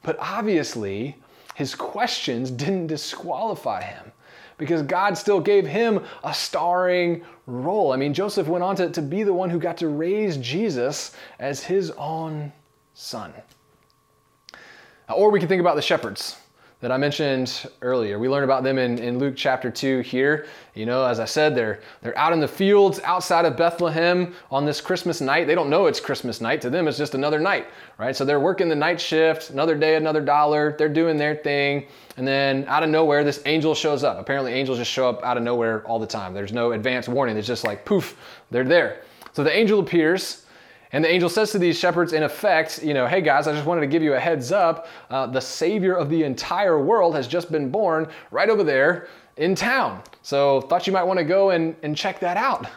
But 0.03 0.17
obviously, 0.19 1.15
his 1.57 1.73
questions 1.73 2.51
didn't 2.51 2.85
disqualify 2.85 3.81
him 3.81 4.11
because 4.59 4.83
God 4.83 5.17
still 5.17 5.39
gave 5.39 5.65
him 5.65 6.05
a 6.23 6.31
starring 6.31 7.23
role. 7.47 7.91
I 7.91 7.95
mean, 7.95 8.13
Joseph 8.13 8.47
went 8.47 8.63
on 8.63 8.75
to, 8.75 8.91
to 8.91 9.01
be 9.01 9.23
the 9.23 9.33
one 9.33 9.49
who 9.49 9.57
got 9.57 9.77
to 9.77 9.87
raise 9.87 10.37
Jesus 10.37 11.15
as 11.39 11.63
his 11.63 11.89
own 11.97 12.53
son. 12.93 13.33
Or 15.09 15.31
we 15.31 15.39
can 15.39 15.49
think 15.49 15.59
about 15.59 15.75
the 15.75 15.81
shepherds. 15.81 16.37
That 16.79 16.91
I 16.91 16.97
mentioned 16.97 17.67
earlier. 17.81 18.19
We 18.19 18.29
learn 18.29 18.43
about 18.43 18.63
them 18.63 18.77
in, 18.77 18.99
in 18.99 19.17
Luke 19.17 19.33
chapter 19.35 19.71
2 19.71 20.01
here. 20.01 20.45
You 20.75 20.85
know, 20.85 21.05
as 21.05 21.19
I 21.19 21.25
said, 21.25 21.55
they're, 21.55 21.79
they're 22.01 22.15
out 22.15 22.33
in 22.33 22.39
the 22.39 22.47
fields 22.47 22.99
outside 22.99 23.45
of 23.45 23.57
Bethlehem 23.57 24.35
on 24.51 24.63
this 24.63 24.79
Christmas 24.79 25.19
night. 25.19 25.47
They 25.47 25.55
don't 25.55 25.71
know 25.71 25.87
it's 25.87 25.99
Christmas 25.99 26.39
night. 26.39 26.61
To 26.61 26.69
them, 26.69 26.87
it's 26.87 26.97
just 26.97 27.15
another 27.15 27.39
night, 27.39 27.65
right? 27.97 28.15
So 28.15 28.25
they're 28.25 28.39
working 28.39 28.69
the 28.69 28.75
night 28.75 29.01
shift, 29.01 29.49
another 29.49 29.75
day, 29.75 29.95
another 29.95 30.21
dollar. 30.21 30.75
They're 30.77 30.87
doing 30.87 31.17
their 31.17 31.35
thing. 31.35 31.87
And 32.15 32.27
then 32.27 32.63
out 32.67 32.83
of 32.83 32.89
nowhere, 32.89 33.23
this 33.23 33.41
angel 33.47 33.73
shows 33.73 34.03
up. 34.03 34.19
Apparently, 34.19 34.53
angels 34.53 34.77
just 34.77 34.91
show 34.91 35.09
up 35.09 35.23
out 35.23 35.37
of 35.37 35.43
nowhere 35.43 35.83
all 35.87 35.97
the 35.97 36.07
time. 36.07 36.35
There's 36.35 36.53
no 36.53 36.73
advance 36.73 37.07
warning. 37.07 37.37
It's 37.37 37.47
just 37.47 37.63
like 37.63 37.85
poof, 37.85 38.17
they're 38.51 38.63
there. 38.63 39.01
So 39.33 39.43
the 39.43 39.55
angel 39.55 39.79
appears 39.79 40.45
and 40.91 41.03
the 41.03 41.09
angel 41.09 41.29
says 41.29 41.51
to 41.51 41.59
these 41.59 41.77
shepherds, 41.77 42.13
in 42.13 42.23
effect, 42.23 42.81
you 42.81 42.93
know, 42.93 43.07
hey 43.07 43.21
guys, 43.21 43.47
I 43.47 43.53
just 43.53 43.65
wanted 43.65 43.81
to 43.81 43.87
give 43.87 44.01
you 44.01 44.13
a 44.13 44.19
heads 44.19 44.51
up. 44.51 44.87
Uh, 45.09 45.27
the 45.27 45.41
Savior 45.41 45.95
of 45.95 46.09
the 46.09 46.23
entire 46.23 46.81
world 46.81 47.15
has 47.15 47.27
just 47.27 47.51
been 47.51 47.69
born 47.69 48.07
right 48.31 48.49
over 48.49 48.63
there 48.63 49.07
in 49.35 49.53
town. 49.53 50.01
So 50.21 50.61
thought 50.61 50.87
you 50.87 50.93
might 50.93 51.03
want 51.03 51.19
to 51.19 51.25
go 51.25 51.51
and, 51.51 51.75
and 51.83 51.95
check 51.95 52.19
that 52.21 52.37
out. 52.37 52.67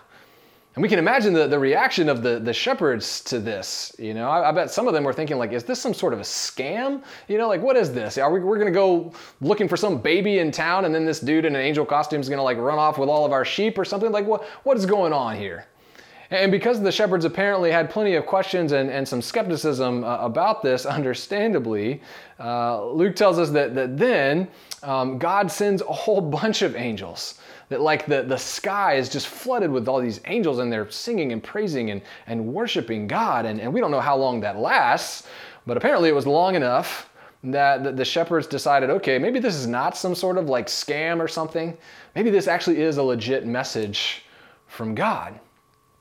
And 0.77 0.83
we 0.83 0.89
can 0.89 1.01
imagine 1.01 1.33
the, 1.33 1.49
the 1.49 1.59
reaction 1.59 2.09
of 2.09 2.23
the, 2.23 2.39
the 2.39 2.53
shepherds 2.53 3.23
to 3.23 3.41
this. 3.41 3.95
You 3.99 4.15
know, 4.15 4.29
I, 4.29 4.51
I, 4.51 4.53
bet 4.53 4.71
some 4.71 4.87
of 4.87 4.95
them 4.95 5.03
were 5.03 5.13
thinking, 5.13 5.37
like, 5.37 5.53
is 5.53 5.65
this 5.65 5.81
some 5.81 5.93
sort 5.93 6.13
of 6.13 6.21
a 6.21 6.23
scam? 6.23 7.03
You 7.27 7.39
know, 7.39 7.49
like, 7.49 7.61
what 7.61 7.77
is 7.77 7.93
this? 7.93 8.19
Are 8.19 8.31
we, 8.31 8.39
we're 8.39 8.57
going 8.57 8.73
to 8.73 8.73
go 8.73 9.13
looking 9.41 9.67
for 9.67 9.77
some 9.77 9.99
baby 9.99 10.39
in 10.39 10.53
town 10.53 10.85
and 10.85 10.95
then 10.95 11.05
this 11.05 11.19
dude 11.19 11.45
in 11.45 11.57
an 11.57 11.61
angel 11.61 11.85
costume 11.85 12.21
is 12.21 12.29
going 12.29 12.39
to 12.39 12.45
like 12.45 12.57
run 12.57 12.79
off 12.79 12.99
with 12.99 13.09
all 13.09 13.27
of 13.27 13.33
our 13.33 13.45
sheep 13.45 13.79
or 13.79 13.85
something? 13.85 14.13
Like, 14.13 14.27
what, 14.27 14.45
what 14.63 14.77
is 14.77 14.87
going 14.87 15.13
on 15.13 15.37
here? 15.37 15.67
And 16.31 16.53
because 16.53 16.81
the 16.81 16.93
shepherds 16.93 17.25
apparently 17.25 17.73
had 17.73 17.91
plenty 17.91 18.15
of 18.15 18.25
questions 18.25 18.71
and, 18.71 18.89
and 18.89 19.07
some 19.07 19.21
skepticism 19.21 20.05
uh, 20.05 20.19
about 20.19 20.63
this, 20.63 20.87
understandably, 20.99 22.01
uh, 22.39 22.87
Luke 22.87 23.17
tells 23.17 23.39
us 23.39 23.51
that, 23.51 23.75
that 23.75 23.97
then 23.97 24.49
um, 24.83 25.19
God 25.19 25.51
sends 25.51 25.83
a 25.83 25.93
whole 25.93 26.21
bunch 26.21 26.63
of 26.63 26.77
angels. 26.77 27.41
That, 27.69 27.81
like, 27.81 28.07
the, 28.07 28.23
the 28.23 28.39
sky 28.39 28.95
is 28.95 29.09
just 29.09 29.29
flooded 29.29 29.71
with 29.71 29.87
all 29.87 30.01
these 30.01 30.21
angels 30.25 30.59
and 30.59 30.73
they're 30.73 30.91
singing 30.91 31.33
and 31.33 31.43
praising 31.43 31.91
and, 31.91 32.03
and 32.27 32.45
worshiping 32.53 33.07
God. 33.07 33.47
And, 33.47 33.61
and 33.61 33.73
we 33.73 33.81
don't 33.81 33.93
know 33.93 34.01
how 34.01 34.17
long 34.17 34.41
that 34.41 34.59
lasts, 34.59 35.29
but 35.67 35.77
apparently 35.77 36.09
it 36.09 36.15
was 36.15 36.27
long 36.27 36.55
enough 36.55 37.11
that 37.43 37.85
the, 37.85 37.93
the 37.93 38.05
shepherds 38.05 38.47
decided 38.47 38.91
okay, 38.91 39.19
maybe 39.19 39.39
this 39.39 39.55
is 39.55 39.67
not 39.67 39.97
some 39.97 40.15
sort 40.15 40.37
of 40.37 40.49
like 40.49 40.67
scam 40.67 41.21
or 41.21 41.29
something. 41.29 41.77
Maybe 42.15 42.31
this 42.31 42.49
actually 42.49 42.81
is 42.81 42.99
a 42.99 43.03
legit 43.03 43.47
message 43.47 44.25
from 44.67 44.95
God. 44.95 45.39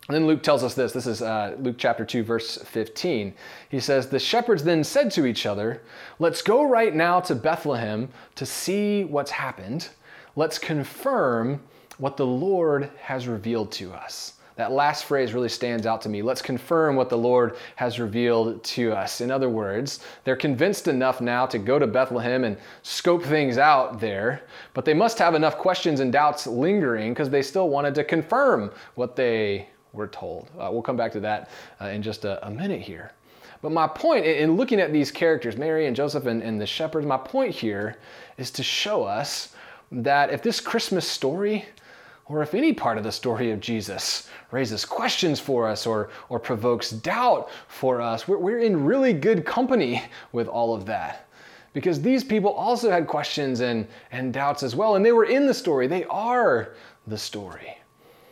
And 0.10 0.16
then 0.16 0.25
Luke 0.25 0.42
tells 0.42 0.63
us 0.63 0.74
this. 0.74 0.92
This 0.92 1.06
is 1.06 1.22
uh, 1.22 1.56
Luke 1.60 1.75
chapter 1.78 2.04
2, 2.04 2.24
verse 2.24 2.58
15. 2.58 3.32
He 3.70 3.80
says, 3.80 4.08
The 4.08 4.18
shepherds 4.18 4.63
then 4.63 4.84
said 4.84 5.12
to 5.12 5.28
each 5.28 5.46
other, 5.46 5.84
Let's 6.18 6.42
go 6.42 6.68
right 6.68 6.96
now 6.96 7.20
to 7.20 7.36
Bethlehem 7.36 8.10
to 8.34 8.44
see 8.44 9.04
what's 9.04 9.30
happened. 9.30 9.89
Let's 10.36 10.58
confirm 10.58 11.62
what 12.00 12.18
the 12.18 12.25
Lord 12.25 12.89
has 13.04 13.28
revealed 13.28 13.72
to 13.74 13.94
us. 13.94 14.34
That 14.56 14.72
last 14.72 15.06
phrase 15.06 15.36
really 15.36 15.48
stands 15.48 15.86
out 15.86 16.01
to 16.01 16.10
me. 16.10 16.24
Let's 16.24 16.42
confirm 16.42 16.96
what 16.96 17.10
the 17.10 17.18
Lord 17.18 17.58
has 17.75 18.00
revealed 18.00 18.63
to 18.63 18.92
us. 18.94 19.22
In 19.22 19.30
other 19.30 19.48
words, 19.48 20.04
they're 20.24 20.36
convinced 20.36 20.88
enough 20.88 21.22
now 21.22 21.46
to 21.46 21.60
go 21.60 21.78
to 21.78 21.86
Bethlehem 21.86 22.46
and 22.46 22.58
scope 22.82 23.24
things 23.24 23.60
out 23.60 24.00
there, 24.00 24.42
but 24.74 24.86
they 24.86 24.94
must 24.96 25.20
have 25.20 25.36
enough 25.36 25.60
questions 25.60 26.00
and 26.00 26.12
doubts 26.12 26.48
lingering 26.48 27.13
because 27.13 27.30
they 27.30 27.44
still 27.44 27.70
wanted 27.70 27.94
to 27.94 28.04
confirm 28.04 28.72
what 28.96 29.16
they 29.16 29.70
we're 29.93 30.08
told. 30.08 30.50
Uh, 30.58 30.69
we'll 30.72 30.81
come 30.81 30.98
back 30.98 31.12
to 31.13 31.19
that 31.22 31.50
uh, 31.81 31.86
in 31.86 32.01
just 32.01 32.25
a, 32.25 32.46
a, 32.46 32.50
minute 32.50 32.81
here. 32.81 33.12
But 33.62 33.72
my 33.72 33.88
point 33.88 34.25
in 34.25 34.55
looking 34.55 34.79
at 34.79 34.93
these 34.93 35.12
characters, 35.12 35.58
Mary 35.58 35.88
and 35.88 35.96
Joseph 35.96 36.25
and, 36.25 36.41
and 36.41 36.62
the 36.62 36.65
shepherds, 36.65 37.05
my 37.05 37.17
point 37.17 37.53
here 37.53 37.98
is 38.38 38.51
to 38.51 38.63
show 38.63 39.03
us 39.03 39.55
that 39.91 40.29
if 40.29 40.41
this 40.41 40.62
Christmas 40.62 41.08
story, 41.08 41.65
or 42.25 42.43
if 42.43 42.53
any 42.53 42.72
part 42.72 42.98
of 42.98 43.03
the 43.03 43.12
story 43.12 43.51
of 43.51 43.60
Jesus 43.60 44.29
raises 44.51 44.86
questions 44.86 45.39
for 45.39 45.67
us 45.67 45.86
or, 45.86 46.10
or 46.29 46.39
provokes 46.39 46.91
doubt 46.91 47.50
for 47.67 48.00
us, 48.00 48.27
we're, 48.27 48.38
we're 48.38 48.60
in 48.60 48.86
really 48.86 49.13
good 49.13 49.46
company 49.46 50.03
with 50.31 50.48
all 50.48 50.74
of 50.75 50.86
that 50.86 51.27
because 51.74 52.01
these 52.01 52.24
people 52.24 52.51
also 52.51 52.89
had 52.89 53.08
questions 53.08 53.60
and, 53.60 53.88
and 54.12 54.34
doubts 54.34 54.63
as 54.63 54.75
well, 54.75 54.96
and 54.96 55.05
they 55.05 55.12
were 55.12 55.25
in 55.25 55.46
the 55.46 55.53
story. 55.53 55.88
They 55.88 56.05
are 56.05 56.74
the 57.08 57.17
story. 57.17 57.78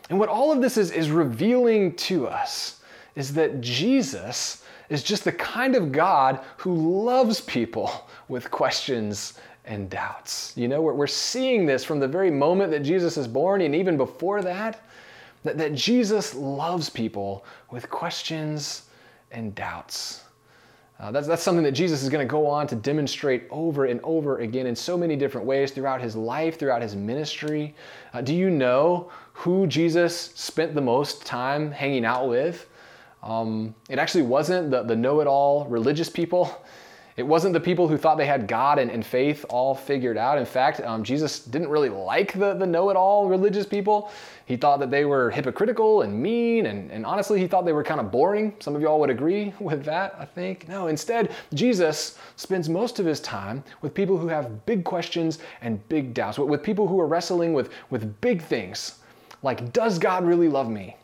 And 0.09 0.19
what 0.19 0.29
all 0.29 0.51
of 0.51 0.61
this 0.61 0.77
is, 0.77 0.91
is 0.91 1.11
revealing 1.11 1.95
to 1.95 2.27
us 2.27 2.81
is 3.15 3.33
that 3.33 3.61
Jesus 3.61 4.63
is 4.89 5.03
just 5.03 5.23
the 5.23 5.31
kind 5.31 5.75
of 5.75 5.91
God 5.91 6.39
who 6.57 7.03
loves 7.03 7.41
people 7.41 8.07
with 8.29 8.49
questions 8.51 9.39
and 9.65 9.89
doubts. 9.89 10.53
You 10.55 10.67
know, 10.67 10.81
we're, 10.81 10.93
we're 10.93 11.07
seeing 11.07 11.65
this 11.65 11.83
from 11.83 11.99
the 11.99 12.07
very 12.07 12.31
moment 12.31 12.71
that 12.71 12.83
Jesus 12.83 13.17
is 13.17 13.27
born, 13.27 13.61
and 13.61 13.75
even 13.75 13.97
before 13.97 14.41
that, 14.41 14.81
that, 15.43 15.57
that 15.57 15.73
Jesus 15.73 16.33
loves 16.33 16.89
people 16.89 17.45
with 17.69 17.89
questions 17.89 18.83
and 19.31 19.53
doubts. 19.55 20.23
Uh, 20.99 21.11
that's, 21.11 21.27
that's 21.27 21.43
something 21.43 21.63
that 21.63 21.73
Jesus 21.73 22.01
is 22.01 22.09
going 22.09 22.27
to 22.27 22.31
go 22.31 22.47
on 22.47 22.65
to 22.67 22.75
demonstrate 22.75 23.43
over 23.51 23.85
and 23.85 23.99
over 24.03 24.39
again 24.39 24.65
in 24.65 24.75
so 24.75 24.97
many 24.97 25.15
different 25.15 25.45
ways 25.45 25.71
throughout 25.71 26.01
his 26.01 26.15
life, 26.15 26.57
throughout 26.57 26.81
his 26.81 26.95
ministry. 26.95 27.75
Uh, 28.13 28.21
do 28.21 28.33
you 28.33 28.49
know 28.49 29.11
who 29.33 29.67
Jesus 29.67 30.31
spent 30.33 30.73
the 30.73 30.81
most 30.81 31.23
time 31.23 31.71
hanging 31.71 32.03
out 32.03 32.27
with? 32.27 32.67
Um, 33.21 33.75
it 33.89 33.99
actually 33.99 34.23
wasn't 34.23 34.71
the, 34.71 34.83
the 34.83 34.95
know 34.95 35.19
it 35.19 35.27
all 35.27 35.65
religious 35.65 36.09
people. 36.09 36.63
It 37.17 37.25
wasn't 37.25 37.53
the 37.53 37.59
people 37.59 37.87
who 37.87 37.97
thought 37.97 38.19
they 38.19 38.27
had 38.27 38.47
God 38.47 38.77
and, 38.77 38.91
and 38.91 39.03
faith 39.03 39.43
all 39.49 39.73
figured 39.73 40.17
out. 40.17 40.37
In 40.37 40.45
fact, 40.45 40.81
um, 40.81 41.03
Jesus 41.03 41.39
didn't 41.39 41.69
really 41.69 41.89
like 41.89 42.33
the, 42.33 42.53
the 42.53 42.65
know 42.65 42.91
it 42.91 42.95
all 42.95 43.27
religious 43.27 43.65
people. 43.65 44.11
He 44.45 44.55
thought 44.55 44.79
that 44.79 44.91
they 44.91 45.03
were 45.03 45.31
hypocritical 45.31 46.03
and 46.03 46.21
mean, 46.21 46.67
and, 46.67 46.91
and 46.91 47.07
honestly, 47.07 47.39
he 47.39 47.47
thought 47.47 47.65
they 47.65 47.73
were 47.73 47.83
kind 47.83 47.99
of 47.99 48.11
boring. 48.11 48.53
Some 48.59 48.75
of 48.75 48.83
y'all 48.83 48.99
would 48.99 49.09
agree 49.09 49.51
with 49.59 49.83
that, 49.85 50.15
I 50.19 50.25
think. 50.25 50.69
No, 50.69 50.87
instead, 50.87 51.33
Jesus 51.55 52.19
spends 52.35 52.69
most 52.69 52.99
of 52.99 53.05
his 53.05 53.19
time 53.19 53.63
with 53.81 53.95
people 53.95 54.17
who 54.17 54.27
have 54.27 54.65
big 54.67 54.83
questions 54.83 55.39
and 55.61 55.85
big 55.89 56.13
doubts, 56.13 56.37
with 56.37 56.61
people 56.61 56.87
who 56.87 56.99
are 56.99 57.07
wrestling 57.07 57.51
with, 57.51 57.71
with 57.89 58.21
big 58.21 58.43
things 58.43 58.99
like, 59.43 59.71
does 59.73 59.99
God 59.99 60.25
really 60.25 60.49
love 60.49 60.69
me? 60.69 60.95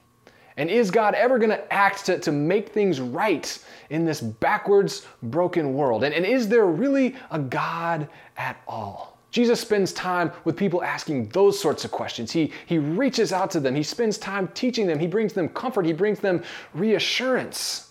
And 0.58 0.70
is 0.70 0.92
God 0.92 1.16
ever 1.16 1.40
going 1.40 1.50
to 1.50 1.74
act 1.74 2.06
to, 2.06 2.20
to 2.20 2.32
make 2.32 2.70
things 2.70 3.02
right 3.02 3.58
in 3.90 4.06
this 4.06 4.22
backwards, 4.22 5.06
broken 5.24 5.74
world? 5.74 6.04
And, 6.04 6.14
and 6.14 6.26
is 6.26 6.48
there 6.48 6.66
really 6.66 7.16
a 7.32 7.40
God 7.40 8.08
at 8.38 8.62
all? 8.68 9.18
Jesus 9.32 9.60
spends 9.60 9.92
time 9.94 10.32
with 10.46 10.56
people 10.56 10.84
asking 10.84 11.30
those 11.30 11.60
sorts 11.60 11.84
of 11.84 11.92
questions. 11.92 12.32
He, 12.32 12.52
he 12.68 12.78
reaches 12.78 13.34
out 13.34 13.50
to 13.52 13.60
them, 13.60 13.74
he 13.74 13.82
spends 13.82 14.20
time 14.20 14.48
teaching 14.50 14.86
them, 14.86 15.00
he 15.00 15.08
brings 15.08 15.34
them 15.34 15.50
comfort, 15.50 15.88
he 15.88 15.94
brings 15.94 16.20
them 16.20 16.44
reassurance. 16.76 17.90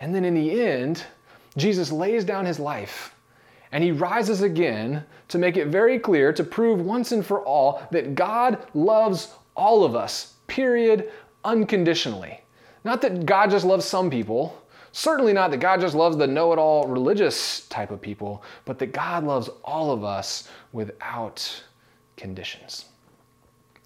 And 0.00 0.14
then 0.14 0.26
in 0.26 0.34
the 0.34 0.60
end, 0.60 1.02
Jesus 1.56 1.90
lays 1.90 2.24
down 2.24 2.44
his 2.44 2.58
life 2.58 3.14
and 3.72 3.82
he 3.82 3.90
rises 3.90 4.42
again 4.42 5.02
to 5.28 5.38
make 5.38 5.56
it 5.56 5.68
very 5.68 5.98
clear, 5.98 6.30
to 6.30 6.44
prove 6.44 6.82
once 6.82 7.10
and 7.12 7.24
for 7.24 7.40
all 7.40 7.82
that 7.90 8.14
God 8.14 8.66
loves 8.74 9.34
all 9.56 9.84
of 9.84 9.96
us, 9.96 10.34
period, 10.46 11.10
unconditionally. 11.44 12.40
Not 12.84 13.00
that 13.02 13.26
God 13.26 13.50
just 13.50 13.64
loves 13.64 13.84
some 13.84 14.10
people, 14.10 14.62
certainly 14.92 15.32
not 15.32 15.50
that 15.50 15.58
God 15.58 15.80
just 15.80 15.94
loves 15.94 16.16
the 16.16 16.26
know 16.26 16.52
it 16.52 16.58
all 16.58 16.86
religious 16.86 17.66
type 17.68 17.90
of 17.90 18.00
people, 18.00 18.42
but 18.64 18.78
that 18.78 18.92
God 18.92 19.24
loves 19.24 19.48
all 19.64 19.92
of 19.92 20.04
us 20.04 20.48
without 20.72 21.62
conditions. 22.16 22.86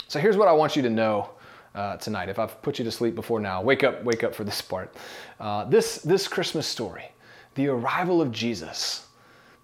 So 0.08 0.18
here's 0.18 0.36
what 0.36 0.48
I 0.48 0.52
want 0.52 0.76
you 0.76 0.82
to 0.82 0.90
know 0.90 1.30
uh, 1.74 1.96
tonight. 1.98 2.28
If 2.28 2.38
I've 2.38 2.60
put 2.62 2.78
you 2.78 2.84
to 2.84 2.90
sleep 2.90 3.14
before 3.14 3.40
now, 3.40 3.62
wake 3.62 3.84
up, 3.84 4.02
wake 4.02 4.24
up 4.24 4.34
for 4.34 4.44
this 4.44 4.62
part. 4.62 4.94
Uh, 5.38 5.64
this, 5.64 5.98
this 5.98 6.26
Christmas 6.26 6.66
story, 6.66 7.10
the 7.54 7.68
arrival 7.68 8.22
of 8.22 8.32
Jesus, 8.32 9.06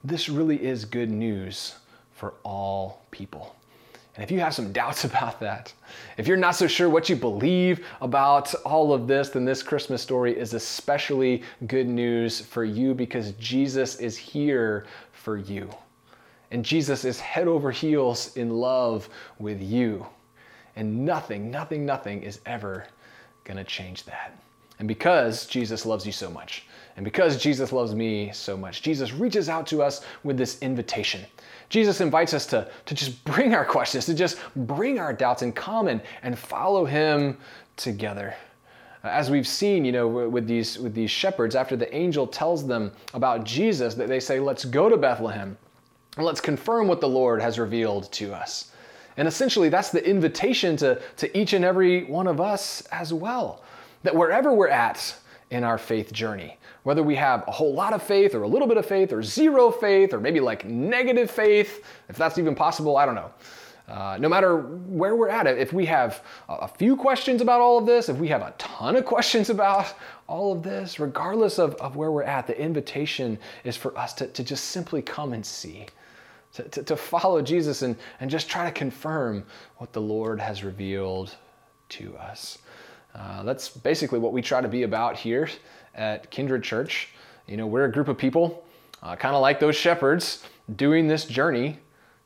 this 0.05 0.29
really 0.29 0.63
is 0.63 0.85
good 0.85 1.11
news 1.11 1.77
for 2.13 2.35
all 2.43 3.03
people. 3.11 3.57
And 4.15 4.23
if 4.23 4.31
you 4.31 4.41
have 4.41 4.55
some 4.55 4.73
doubts 4.73 5.05
about 5.11 5.41
that, 5.41 5.73
if 6.17 6.27
you're 6.27 6.37
not 6.37 6.57
so 6.57 6.67
sure 6.67 6.89
what 6.89 7.09
you 7.09 7.17
believe 7.17 7.87
about 8.01 8.55
all 8.65 8.93
of 8.93 9.07
this, 9.07 9.31
then 9.31 9.45
this 9.45 9.63
Christmas 9.63 10.03
story 10.03 10.39
is 10.39 10.55
especially 10.55 11.43
good 11.67 11.89
news 11.89 12.41
for 12.41 12.65
you 12.65 12.95
because 12.95 13.33
Jesus 13.33 13.97
is 13.97 14.17
here 14.17 14.87
for 15.13 15.37
you. 15.37 15.71
And 16.51 16.65
Jesus 16.65 17.05
is 17.05 17.19
head 17.19 17.49
over 17.49 17.71
heels 17.71 18.37
in 18.37 18.51
love 18.51 19.09
with 19.39 19.63
you. 19.63 20.07
And 20.77 21.05
nothing, 21.05 21.51
nothing, 21.51 21.87
nothing 21.87 22.23
is 22.23 22.41
ever 22.45 22.87
going 23.45 23.57
to 23.57 23.65
change 23.65 24.05
that. 24.05 24.37
And 24.79 24.89
because 24.89 25.47
Jesus 25.47 25.87
loves 25.87 26.05
you 26.05 26.13
so 26.13 26.31
much, 26.31 26.65
and 26.97 27.05
because 27.05 27.37
Jesus 27.37 27.73
loves 27.73 27.95
me 27.95 28.31
so 28.33 28.57
much, 28.57 28.83
Jesus 28.83 29.13
reaches 29.13 29.49
out 29.49 29.67
to 29.69 29.83
us 29.83 30.05
with 30.25 30.37
this 30.37 30.61
invitation. 30.61 31.25
Jesus 31.69 32.03
invites 32.03 32.35
us 32.35 32.45
to, 32.47 32.71
to 32.85 32.95
just 32.95 33.25
bring 33.25 33.55
our 33.55 33.65
questions, 33.65 34.05
to 34.07 34.15
just 34.15 34.39
bring 34.55 34.99
our 34.99 35.13
doubts 35.13 35.43
in 35.43 35.53
common 35.53 36.03
and, 36.23 36.39
follow 36.39 36.85
him 36.85 37.39
together. 37.77 38.35
As 39.05 39.31
we've 39.31 39.49
seen, 39.49 39.85
you 39.85 39.91
know, 39.91 40.07
with 40.07 40.47
these, 40.47 40.79
with 40.79 40.95
these 40.95 41.11
shepherds, 41.11 41.57
after 41.57 41.75
the 41.75 41.93
angel 41.95 42.27
tells 42.27 42.67
them 42.67 42.93
about 43.15 43.45
Jesus, 43.45 43.95
that 43.95 44.09
they 44.09 44.21
say, 44.21 44.39
let's 44.39 44.65
go 44.67 44.89
to 44.89 44.97
Bethlehem. 44.97 45.57
And 46.17 46.27
let's 46.27 46.43
confirm 46.43 46.89
what 46.89 47.01
the 47.01 47.09
Lord 47.09 47.41
has 47.41 47.59
revealed 47.59 48.13
to 48.13 48.35
us. 48.35 48.73
And 49.17 49.27
essentially, 49.27 49.71
that's 49.71 49.91
the 49.91 50.07
invitation 50.07 50.77
to, 50.79 51.01
to 51.17 51.39
each 51.39 51.55
and 51.55 51.65
every 51.65 52.05
one 52.05 52.27
of 52.27 52.41
us 52.41 52.83
as 52.93 53.13
well. 53.15 53.63
That 54.03 54.15
wherever 54.15 54.53
we're 54.53 54.69
at 54.69 55.15
in 55.51 55.65
our 55.65 55.79
faith 55.79 56.13
journey, 56.13 56.59
whether 56.83 57.03
we 57.03 57.15
have 57.17 57.47
a 57.47 57.51
whole 57.51 57.75
lot 57.75 57.93
of 57.93 58.03
faith 58.03 58.35
or 58.35 58.43
a 58.43 58.49
little 58.49 58.67
bit 58.67 58.77
of 58.77 58.87
faith 58.87 59.13
or 59.13 59.23
zero 59.23 59.71
faith 59.71 60.13
or 60.13 60.21
maybe 60.21 60.41
like 60.41 60.65
negative 60.65 61.31
faith, 61.31 61.85
if 62.09 62.17
that's 62.17 62.39
even 62.39 62.55
possible, 62.55 62.97
I 62.97 63.07
don't 63.07 63.15
know. 63.15 63.31
Uh, 63.89 64.17
no 64.19 64.29
matter 64.29 64.57
where 64.57 65.17
we're 65.17 65.29
at, 65.29 65.47
if 65.47 65.73
we 65.73 65.85
have 65.85 66.23
a 66.49 66.69
few 66.69 66.97
questions 66.97 67.43
about 67.43 67.61
all 67.61 67.79
of 67.79 67.85
this, 67.85 68.09
if 68.09 68.17
we 68.17 68.29
have 68.29 68.41
a 68.41 68.55
ton 68.57 68.97
of 68.97 69.05
questions 69.15 69.51
about 69.51 69.95
all 70.29 70.53
of 70.53 70.63
this, 70.63 70.99
regardless 70.99 71.59
of, 71.59 71.75
of 71.75 71.97
where 71.97 72.11
we're 72.11 72.23
at, 72.23 72.47
the 72.47 72.59
invitation 72.59 73.39
is 73.65 73.77
for 73.77 73.97
us 73.99 74.15
to, 74.15 74.27
to 74.29 74.43
just 74.43 74.67
simply 74.67 75.03
come 75.03 75.33
and 75.33 75.45
see, 75.45 75.87
to, 76.55 76.63
to, 76.71 76.83
to 76.85 76.97
follow 76.97 77.43
Jesus 77.43 77.83
and, 77.83 77.97
and 78.21 78.31
just 78.31 78.49
try 78.49 78.65
to 78.65 78.73
confirm 78.73 79.45
what 79.79 79.93
the 79.93 80.01
Lord 80.01 80.41
has 80.41 80.65
revealed 80.65 81.37
to 81.91 82.17
us. 82.17 82.59
Uh, 83.15 83.43
that's 83.43 83.69
basically 83.69 84.19
what 84.19 84.33
we 84.33 84.43
try 84.43 84.61
to 84.61 84.69
be 84.69 84.85
about 84.85 85.17
here 85.17 85.49
at 85.95 86.31
Kindred 86.31 86.63
Church. 86.63 87.11
You 87.47 87.57
know, 87.57 87.67
we're 87.67 87.85
a 87.85 87.93
group 87.93 88.09
of 88.09 88.17
people, 88.17 88.65
uh, 89.03 89.17
kind 89.17 89.35
of 89.35 89.43
like 89.43 89.61
those 89.61 89.77
shepherds, 89.77 90.45
doing 90.77 91.09
this 91.09 91.25
journey 91.25 91.79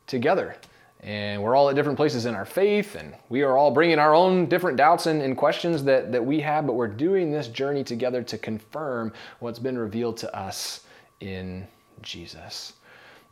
together. 0.05 0.55
And 1.01 1.43
we're 1.43 1.55
all 1.55 1.69
at 1.69 1.75
different 1.75 1.97
places 1.97 2.25
in 2.25 2.33
our 2.33 2.45
faith, 2.45 2.95
and 2.95 3.13
we 3.29 3.43
are 3.43 3.55
all 3.55 3.71
bringing 3.71 3.99
our 3.99 4.15
own 4.15 4.47
different 4.47 4.77
doubts 4.77 5.05
and, 5.05 5.21
and 5.21 5.37
questions 5.37 5.83
that, 5.83 6.11
that 6.11 6.25
we 6.25 6.39
have, 6.41 6.65
but 6.65 6.73
we're 6.73 6.87
doing 6.87 7.31
this 7.31 7.47
journey 7.47 7.83
together 7.83 8.23
to 8.23 8.37
confirm 8.37 9.13
what's 9.39 9.59
been 9.59 9.77
revealed 9.77 10.17
to 10.17 10.35
us 10.35 10.81
in 11.19 11.67
Jesus. 12.01 12.73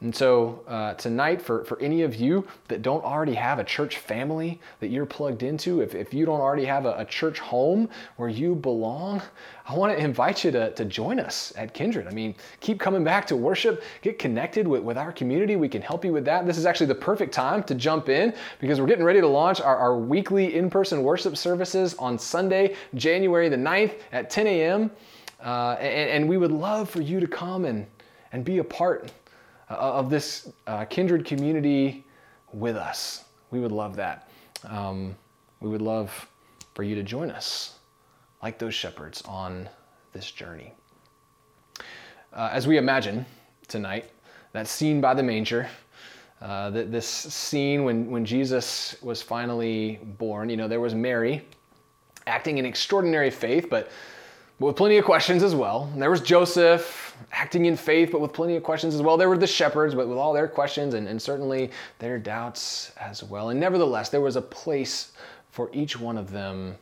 And 0.01 0.13
so 0.13 0.61
uh, 0.67 0.93
tonight, 0.95 1.41
for, 1.41 1.63
for 1.63 1.79
any 1.79 2.01
of 2.01 2.15
you 2.15 2.45
that 2.67 2.81
don't 2.81 3.03
already 3.03 3.33
have 3.33 3.59
a 3.59 3.63
church 3.63 3.97
family 3.97 4.59
that 4.81 4.89
you're 4.89 5.05
plugged 5.05 5.41
into, 5.41 5.81
if, 5.81 5.95
if 5.95 6.13
you 6.13 6.25
don't 6.25 6.41
already 6.41 6.65
have 6.65 6.85
a, 6.85 6.95
a 6.97 7.05
church 7.05 7.39
home 7.39 7.89
where 8.17 8.27
you 8.27 8.55
belong, 8.55 9.21
I 9.65 9.73
want 9.73 9.97
to 9.97 10.03
invite 10.03 10.43
you 10.43 10.51
to, 10.51 10.71
to 10.71 10.83
join 10.83 11.17
us 11.19 11.53
at 11.55 11.73
Kindred. 11.73 12.07
I 12.07 12.11
mean, 12.11 12.35
keep 12.59 12.77
coming 12.77 13.05
back 13.05 13.25
to 13.27 13.37
worship, 13.37 13.83
get 14.01 14.19
connected 14.19 14.67
with, 14.67 14.83
with 14.83 14.97
our 14.97 15.13
community. 15.13 15.55
We 15.55 15.69
can 15.69 15.81
help 15.81 16.03
you 16.03 16.11
with 16.11 16.25
that. 16.25 16.45
This 16.45 16.57
is 16.57 16.65
actually 16.65 16.87
the 16.87 16.95
perfect 16.95 17.33
time 17.33 17.63
to 17.63 17.73
jump 17.73 18.09
in 18.09 18.33
because 18.59 18.81
we're 18.81 18.87
getting 18.87 19.05
ready 19.05 19.21
to 19.21 19.27
launch 19.27 19.61
our, 19.61 19.77
our 19.77 19.97
weekly 19.97 20.55
in 20.55 20.69
person 20.69 21.03
worship 21.03 21.37
services 21.37 21.95
on 21.95 22.19
Sunday, 22.19 22.75
January 22.95 23.47
the 23.47 23.55
9th 23.55 23.93
at 24.11 24.29
10 24.29 24.45
a.m. 24.47 24.91
Uh, 25.41 25.77
and, 25.79 26.09
and 26.09 26.29
we 26.29 26.35
would 26.37 26.51
love 26.51 26.89
for 26.89 27.01
you 27.01 27.21
to 27.21 27.27
come 27.27 27.63
and, 27.63 27.87
and 28.33 28.43
be 28.43 28.57
a 28.57 28.63
part 28.63 29.11
of 29.69 30.09
this 30.09 30.51
uh, 30.67 30.85
kindred 30.85 31.25
community 31.25 32.05
with 32.53 32.75
us. 32.75 33.25
We 33.51 33.59
would 33.59 33.71
love 33.71 33.95
that. 33.95 34.29
Um, 34.65 35.15
we 35.59 35.69
would 35.69 35.81
love 35.81 36.27
for 36.73 36.83
you 36.83 36.95
to 36.95 37.03
join 37.03 37.31
us, 37.31 37.79
like 38.43 38.59
those 38.59 38.73
shepherds, 38.73 39.21
on 39.23 39.69
this 40.13 40.29
journey. 40.29 40.73
Uh, 42.33 42.49
as 42.51 42.67
we 42.67 42.77
imagine 42.77 43.25
tonight, 43.67 44.11
that 44.51 44.67
scene 44.67 45.01
by 45.01 45.13
the 45.13 45.23
manger, 45.23 45.67
uh, 46.41 46.69
this 46.69 47.07
scene 47.07 47.83
when, 47.83 48.09
when 48.11 48.25
Jesus 48.25 48.95
was 49.01 49.21
finally 49.21 49.99
born, 50.17 50.49
you 50.49 50.57
know, 50.57 50.67
there 50.67 50.81
was 50.81 50.93
Mary 50.93 51.45
acting 52.27 52.57
in 52.57 52.65
extraordinary 52.65 53.29
faith, 53.29 53.67
but 53.69 53.89
but 54.59 54.67
with 54.67 54.75
plenty 54.77 54.97
of 54.97 55.03
questions 55.03 55.43
as 55.43 55.53
well. 55.53 55.89
And 55.91 56.01
there 56.01 56.09
was 56.09 56.21
Joseph 56.21 57.04
acting 57.31 57.65
in 57.65 57.75
faith, 57.75 58.11
but 58.11 58.21
with 58.21 58.33
plenty 58.33 58.55
of 58.55 58.63
questions 58.63 58.95
as 58.95 59.01
well. 59.01 59.17
There 59.17 59.29
were 59.29 59.37
the 59.37 59.47
shepherds, 59.47 59.95
but 59.95 60.07
with 60.07 60.17
all 60.17 60.33
their 60.33 60.47
questions 60.47 60.93
and, 60.93 61.07
and 61.07 61.21
certainly 61.21 61.71
their 61.99 62.17
doubts 62.17 62.91
as 62.99 63.23
well. 63.23 63.49
And 63.49 63.59
nevertheless, 63.59 64.09
there 64.09 64.21
was 64.21 64.35
a 64.35 64.41
place 64.41 65.13
for 65.49 65.69
each 65.73 65.99
one 65.99 66.17
of 66.17 66.31
them 66.31 66.75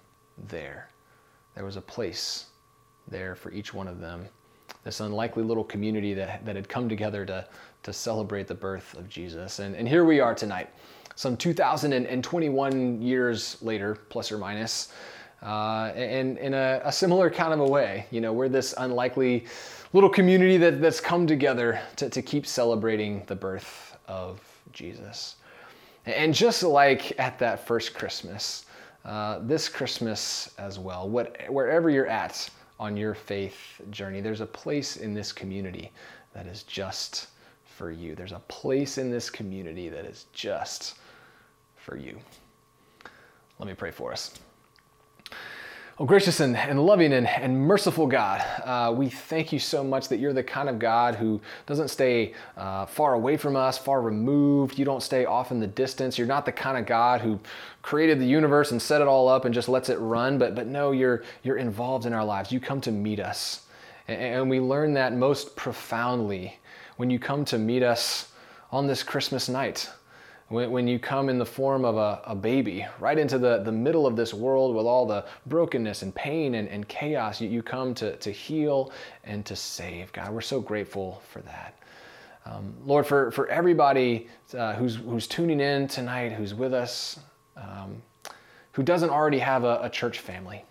there. 0.49 0.89
There 1.55 1.65
was 1.65 1.75
a 1.75 1.81
place 1.81 2.47
there 3.07 3.35
for 3.35 3.51
each 3.51 3.73
one 3.73 3.87
of 3.87 3.99
them. 3.99 4.27
This 4.83 4.99
unlikely 4.99 5.43
little 5.43 5.63
community 5.63 6.13
that, 6.15 6.45
that 6.45 6.55
had 6.55 6.67
come 6.67 6.89
together 6.89 7.25
to, 7.25 7.47
to 7.83 7.93
celebrate 7.93 8.47
the 8.47 8.55
birth 8.55 8.95
of 8.97 9.07
Jesus. 9.09 9.59
And, 9.59 9.75
and 9.75 9.87
here 9.87 10.03
we 10.03 10.19
are 10.19 10.35
tonight, 10.35 10.69
some 11.15 11.37
2,021 11.37 13.01
years 13.01 13.57
later, 13.61 13.95
plus 14.09 14.31
or 14.31 14.37
minus 14.37 14.91
uh, 15.43 15.91
and 15.95 16.37
in 16.37 16.53
a, 16.53 16.81
a, 16.85 16.91
similar 16.91 17.29
kind 17.29 17.53
of 17.53 17.59
a 17.59 17.67
way. 17.67 18.05
You 18.11 18.21
know, 18.21 18.31
we're 18.31 18.49
this 18.49 18.73
unlikely 18.77 19.45
little 19.91 20.09
community 20.09 20.57
that, 20.57 20.81
that's 20.81 21.01
come 21.01 21.27
together 21.27 21.81
to, 21.97 22.09
to 22.09 22.21
keep 22.21 22.47
celebrating 22.47 23.23
the 23.27 23.35
birth 23.35 23.97
of 24.07 24.41
Jesus. 24.71 25.35
And 26.05 26.33
just 26.33 26.63
like 26.63 27.17
at 27.19 27.39
that 27.39 27.67
first 27.67 27.93
Christmas, 27.93 28.65
uh, 29.05 29.39
this 29.41 29.67
Christmas 29.67 30.53
as 30.57 30.79
well, 30.79 31.09
what, 31.09 31.37
wherever 31.49 31.89
you're 31.89 32.07
at 32.07 32.49
on 32.79 32.95
your 32.95 33.13
faith 33.13 33.81
journey, 33.89 34.21
there's 34.21 34.41
a 34.41 34.45
place 34.45 34.97
in 34.97 35.13
this 35.13 35.31
community 35.31 35.91
that 36.33 36.47
is 36.47 36.63
just 36.63 37.27
for 37.65 37.91
you. 37.91 38.15
There's 38.15 38.31
a 38.31 38.41
place 38.47 38.97
in 38.97 39.11
this 39.11 39.29
community 39.29 39.89
that 39.89 40.05
is 40.05 40.25
just 40.33 40.95
for 41.75 41.97
you. 41.97 42.17
Let 43.59 43.67
me 43.67 43.73
pray 43.73 43.91
for 43.91 44.11
us. 44.11 44.33
Oh, 45.99 46.05
gracious 46.05 46.39
and, 46.39 46.57
and 46.57 46.83
loving 46.83 47.13
and, 47.13 47.27
and 47.27 47.55
merciful 47.55 48.07
God, 48.07 48.43
uh, 48.65 48.91
we 48.91 49.09
thank 49.09 49.53
you 49.53 49.59
so 49.59 49.83
much 49.83 50.07
that 50.07 50.17
you're 50.17 50.33
the 50.33 50.41
kind 50.41 50.67
of 50.67 50.79
God 50.79 51.13
who 51.13 51.39
doesn't 51.67 51.89
stay 51.89 52.33
uh, 52.57 52.87
far 52.87 53.13
away 53.13 53.37
from 53.37 53.55
us, 53.55 53.77
far 53.77 54.01
removed. 54.01 54.79
You 54.79 54.85
don't 54.85 55.03
stay 55.03 55.25
off 55.25 55.51
in 55.51 55.59
the 55.59 55.67
distance. 55.67 56.17
You're 56.17 56.25
not 56.25 56.47
the 56.47 56.51
kind 56.51 56.79
of 56.79 56.87
God 56.87 57.21
who 57.21 57.39
created 57.83 58.19
the 58.19 58.25
universe 58.25 58.71
and 58.71 58.81
set 58.81 59.01
it 59.01 59.07
all 59.07 59.27
up 59.27 59.45
and 59.45 59.53
just 59.53 59.69
lets 59.69 59.87
it 59.87 59.99
run. 59.99 60.39
But, 60.39 60.55
but 60.55 60.65
no, 60.65 60.93
you're, 60.93 61.21
you're 61.43 61.57
involved 61.57 62.07
in 62.07 62.13
our 62.13 62.25
lives. 62.25 62.51
You 62.51 62.59
come 62.59 62.81
to 62.81 62.91
meet 62.91 63.19
us. 63.19 63.67
And, 64.07 64.19
and 64.19 64.49
we 64.49 64.59
learn 64.59 64.95
that 64.95 65.13
most 65.13 65.55
profoundly 65.55 66.57
when 66.97 67.11
you 67.11 67.19
come 67.19 67.45
to 67.45 67.59
meet 67.59 67.83
us 67.83 68.31
on 68.71 68.87
this 68.87 69.03
Christmas 69.03 69.47
night 69.47 69.91
when, 70.53 70.69
when 70.69 70.87
you 70.87 70.99
come 70.99 71.29
in 71.29 71.39
the 71.39 71.45
form 71.45 71.83
of 71.83 71.97
a, 71.97 72.21
a, 72.25 72.35
baby, 72.35 72.85
right 72.99 73.17
into 73.17 73.39
the, 73.39 73.63
the 73.63 73.71
middle 73.71 74.05
of 74.05 74.15
this 74.15 74.33
world 74.35 74.75
with 74.75 74.85
all 74.85 75.05
the 75.05 75.25
brokenness 75.47 76.03
and 76.03 76.13
pain 76.13 76.55
and, 76.55 76.69
and 76.69 76.87
chaos, 76.87 77.41
you, 77.41 77.49
you 77.49 77.63
come 77.63 77.95
to, 77.95 78.15
to 78.17 78.31
heal 78.31 78.91
and 79.23 79.45
to 79.47 79.55
save. 79.55 80.11
God, 80.13 80.31
we're 80.31 80.41
so 80.41 80.61
grateful 80.61 81.23
for 81.27 81.41
that. 81.41 81.79
Um, 82.45 82.75
Lord, 82.85 83.07
for, 83.07 83.31
for 83.31 83.47
everybody 83.47 84.27
uh, 84.55 84.73
who's, 84.73 84.97
who's 84.97 85.27
tuning 85.27 85.59
in 85.59 85.87
tonight, 85.87 86.33
who's 86.33 86.53
with 86.53 86.73
us, 86.73 87.19
um, 87.57 88.01
who 88.73 88.83
doesn't 88.83 89.09
already 89.09 89.39
have 89.39 89.63
a, 89.63 89.79
a 89.81 89.89
church 89.89 90.19
family, 90.19 90.63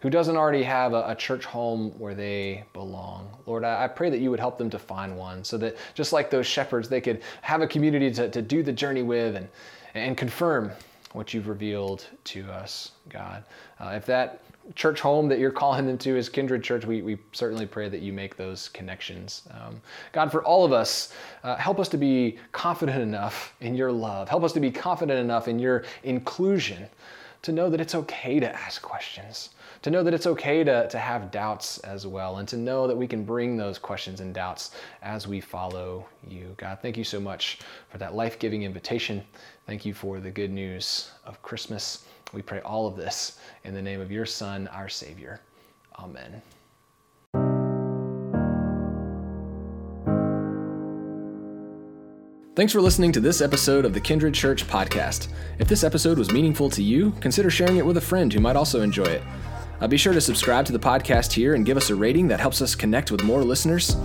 who 0.00 0.10
doesn't 0.10 0.36
already 0.36 0.62
have 0.62 0.92
a, 0.92 1.08
a 1.08 1.14
church 1.14 1.44
home 1.44 1.90
where 1.98 2.14
they 2.14 2.64
belong. 2.72 3.30
Lord, 3.46 3.64
I, 3.64 3.84
I, 3.84 3.88
pray 3.88 4.10
that 4.10 4.18
you 4.20 4.30
would 4.30 4.40
help 4.40 4.58
them 4.58 4.70
to 4.70 4.78
find 4.78 5.16
one 5.16 5.44
so 5.44 5.58
that 5.58 5.76
just 5.94 6.12
like 6.12 6.30
those 6.30 6.46
shepherds, 6.46 6.88
they 6.88 7.00
could 7.00 7.22
have 7.42 7.60
a 7.60 7.66
community 7.66 8.10
to, 8.12 8.28
to 8.30 8.42
do 8.42 8.62
the 8.62 8.72
journey 8.72 9.02
with 9.02 9.36
and, 9.36 9.48
and 9.94 10.16
confirm 10.16 10.72
what 11.12 11.34
you've 11.34 11.48
revealed 11.48 12.06
to 12.24 12.44
us, 12.50 12.92
God. 13.08 13.44
Uh, 13.78 13.92
if 13.94 14.06
that 14.06 14.42
church 14.74 15.00
home 15.00 15.28
that 15.28 15.38
you're 15.38 15.50
calling 15.50 15.86
them 15.86 15.98
to 15.98 16.16
is 16.16 16.28
Kindred 16.28 16.62
Church, 16.62 16.84
we, 16.84 17.02
we 17.02 17.18
certainly 17.32 17.66
pray 17.66 17.88
that 17.88 18.00
you 18.00 18.12
make 18.12 18.36
those 18.36 18.68
connections. 18.68 19.42
Um, 19.50 19.80
God, 20.12 20.30
for 20.30 20.44
all 20.44 20.64
of 20.64 20.72
us, 20.72 21.12
uh, 21.42 21.56
help 21.56 21.80
us 21.80 21.88
to 21.88 21.96
be 21.96 22.38
confident 22.52 23.02
enough 23.02 23.54
in 23.60 23.74
your 23.74 23.90
love. 23.90 24.28
Help 24.28 24.44
us 24.44 24.52
to 24.52 24.60
be 24.60 24.70
confident 24.70 25.18
enough 25.18 25.48
in 25.48 25.58
your 25.58 25.84
inclusion 26.04 26.88
to 27.42 27.52
know 27.52 27.68
that 27.70 27.80
it's 27.80 27.94
okay 27.94 28.38
to 28.38 28.54
ask 28.54 28.80
questions 28.82 29.50
to 29.82 29.90
know 29.90 30.02
that 30.02 30.12
it's 30.12 30.26
okay 30.26 30.62
to, 30.62 30.88
to 30.88 30.98
have 30.98 31.30
doubts 31.30 31.78
as 31.78 32.06
well, 32.06 32.36
and 32.36 32.48
to 32.48 32.56
know 32.56 32.86
that 32.86 32.96
we 32.96 33.06
can 33.06 33.24
bring 33.24 33.56
those 33.56 33.78
questions 33.78 34.20
and 34.20 34.34
doubts 34.34 34.72
as 35.02 35.26
we 35.26 35.40
follow 35.40 36.06
you. 36.28 36.54
God, 36.58 36.78
thank 36.82 36.96
you 36.96 37.04
so 37.04 37.18
much 37.18 37.60
for 37.88 37.98
that 37.98 38.14
life 38.14 38.38
giving 38.38 38.62
invitation. 38.62 39.22
Thank 39.66 39.86
you 39.86 39.94
for 39.94 40.20
the 40.20 40.30
good 40.30 40.50
news 40.50 41.10
of 41.24 41.40
Christmas. 41.42 42.04
We 42.32 42.42
pray 42.42 42.60
all 42.60 42.86
of 42.86 42.96
this 42.96 43.38
in 43.64 43.74
the 43.74 43.82
name 43.82 44.00
of 44.00 44.12
your 44.12 44.26
Son, 44.26 44.68
our 44.68 44.88
Savior. 44.88 45.40
Amen. 45.98 46.42
Thanks 52.56 52.72
for 52.74 52.82
listening 52.82 53.12
to 53.12 53.20
this 53.20 53.40
episode 53.40 53.86
of 53.86 53.94
the 53.94 54.00
Kindred 54.00 54.34
Church 54.34 54.66
podcast. 54.66 55.28
If 55.58 55.68
this 55.68 55.82
episode 55.82 56.18
was 56.18 56.30
meaningful 56.30 56.68
to 56.70 56.82
you, 56.82 57.12
consider 57.12 57.48
sharing 57.48 57.78
it 57.78 57.86
with 57.86 57.96
a 57.96 58.02
friend 58.02 58.30
who 58.30 58.40
might 58.40 58.56
also 58.56 58.82
enjoy 58.82 59.04
it. 59.04 59.22
Uh, 59.80 59.88
be 59.88 59.96
sure 59.96 60.12
to 60.12 60.20
subscribe 60.20 60.66
to 60.66 60.72
the 60.72 60.78
podcast 60.78 61.32
here 61.32 61.54
and 61.54 61.64
give 61.64 61.76
us 61.76 61.90
a 61.90 61.94
rating 61.94 62.28
that 62.28 62.40
helps 62.40 62.60
us 62.60 62.74
connect 62.74 63.10
with 63.10 63.24
more 63.24 63.42
listeners. 63.42 63.96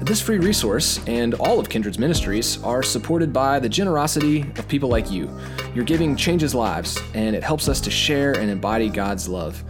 This 0.00 0.20
free 0.20 0.38
resource 0.38 0.98
and 1.06 1.34
all 1.34 1.60
of 1.60 1.68
Kindred's 1.68 1.98
ministries 1.98 2.62
are 2.64 2.82
supported 2.82 3.32
by 3.32 3.60
the 3.60 3.68
generosity 3.68 4.40
of 4.56 4.66
people 4.66 4.88
like 4.88 5.10
you. 5.10 5.30
Your 5.74 5.84
giving 5.84 6.16
changes 6.16 6.54
lives, 6.54 6.98
and 7.14 7.36
it 7.36 7.44
helps 7.44 7.68
us 7.68 7.80
to 7.82 7.90
share 7.90 8.32
and 8.32 8.50
embody 8.50 8.88
God's 8.88 9.28
love. 9.28 9.62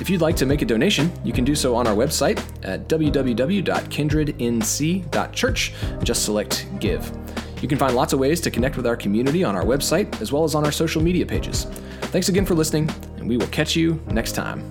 If 0.00 0.10
you'd 0.10 0.20
like 0.20 0.36
to 0.36 0.46
make 0.46 0.62
a 0.62 0.66
donation, 0.66 1.10
you 1.24 1.32
can 1.32 1.44
do 1.44 1.56
so 1.56 1.74
on 1.74 1.86
our 1.86 1.94
website 1.94 2.38
at 2.64 2.86
www.kindrednc.church 2.86 5.74
just 6.04 6.24
select 6.24 6.66
Give. 6.78 7.10
You 7.60 7.66
can 7.66 7.78
find 7.78 7.96
lots 7.96 8.12
of 8.12 8.20
ways 8.20 8.40
to 8.42 8.50
connect 8.50 8.76
with 8.76 8.86
our 8.86 8.96
community 8.96 9.42
on 9.42 9.56
our 9.56 9.64
website 9.64 10.20
as 10.20 10.30
well 10.30 10.44
as 10.44 10.54
on 10.54 10.64
our 10.64 10.70
social 10.70 11.02
media 11.02 11.26
pages. 11.26 11.64
Thanks 12.12 12.28
again 12.28 12.46
for 12.46 12.54
listening, 12.54 12.88
and 13.16 13.28
we 13.28 13.36
will 13.36 13.48
catch 13.48 13.74
you 13.74 14.00
next 14.06 14.32
time. 14.32 14.62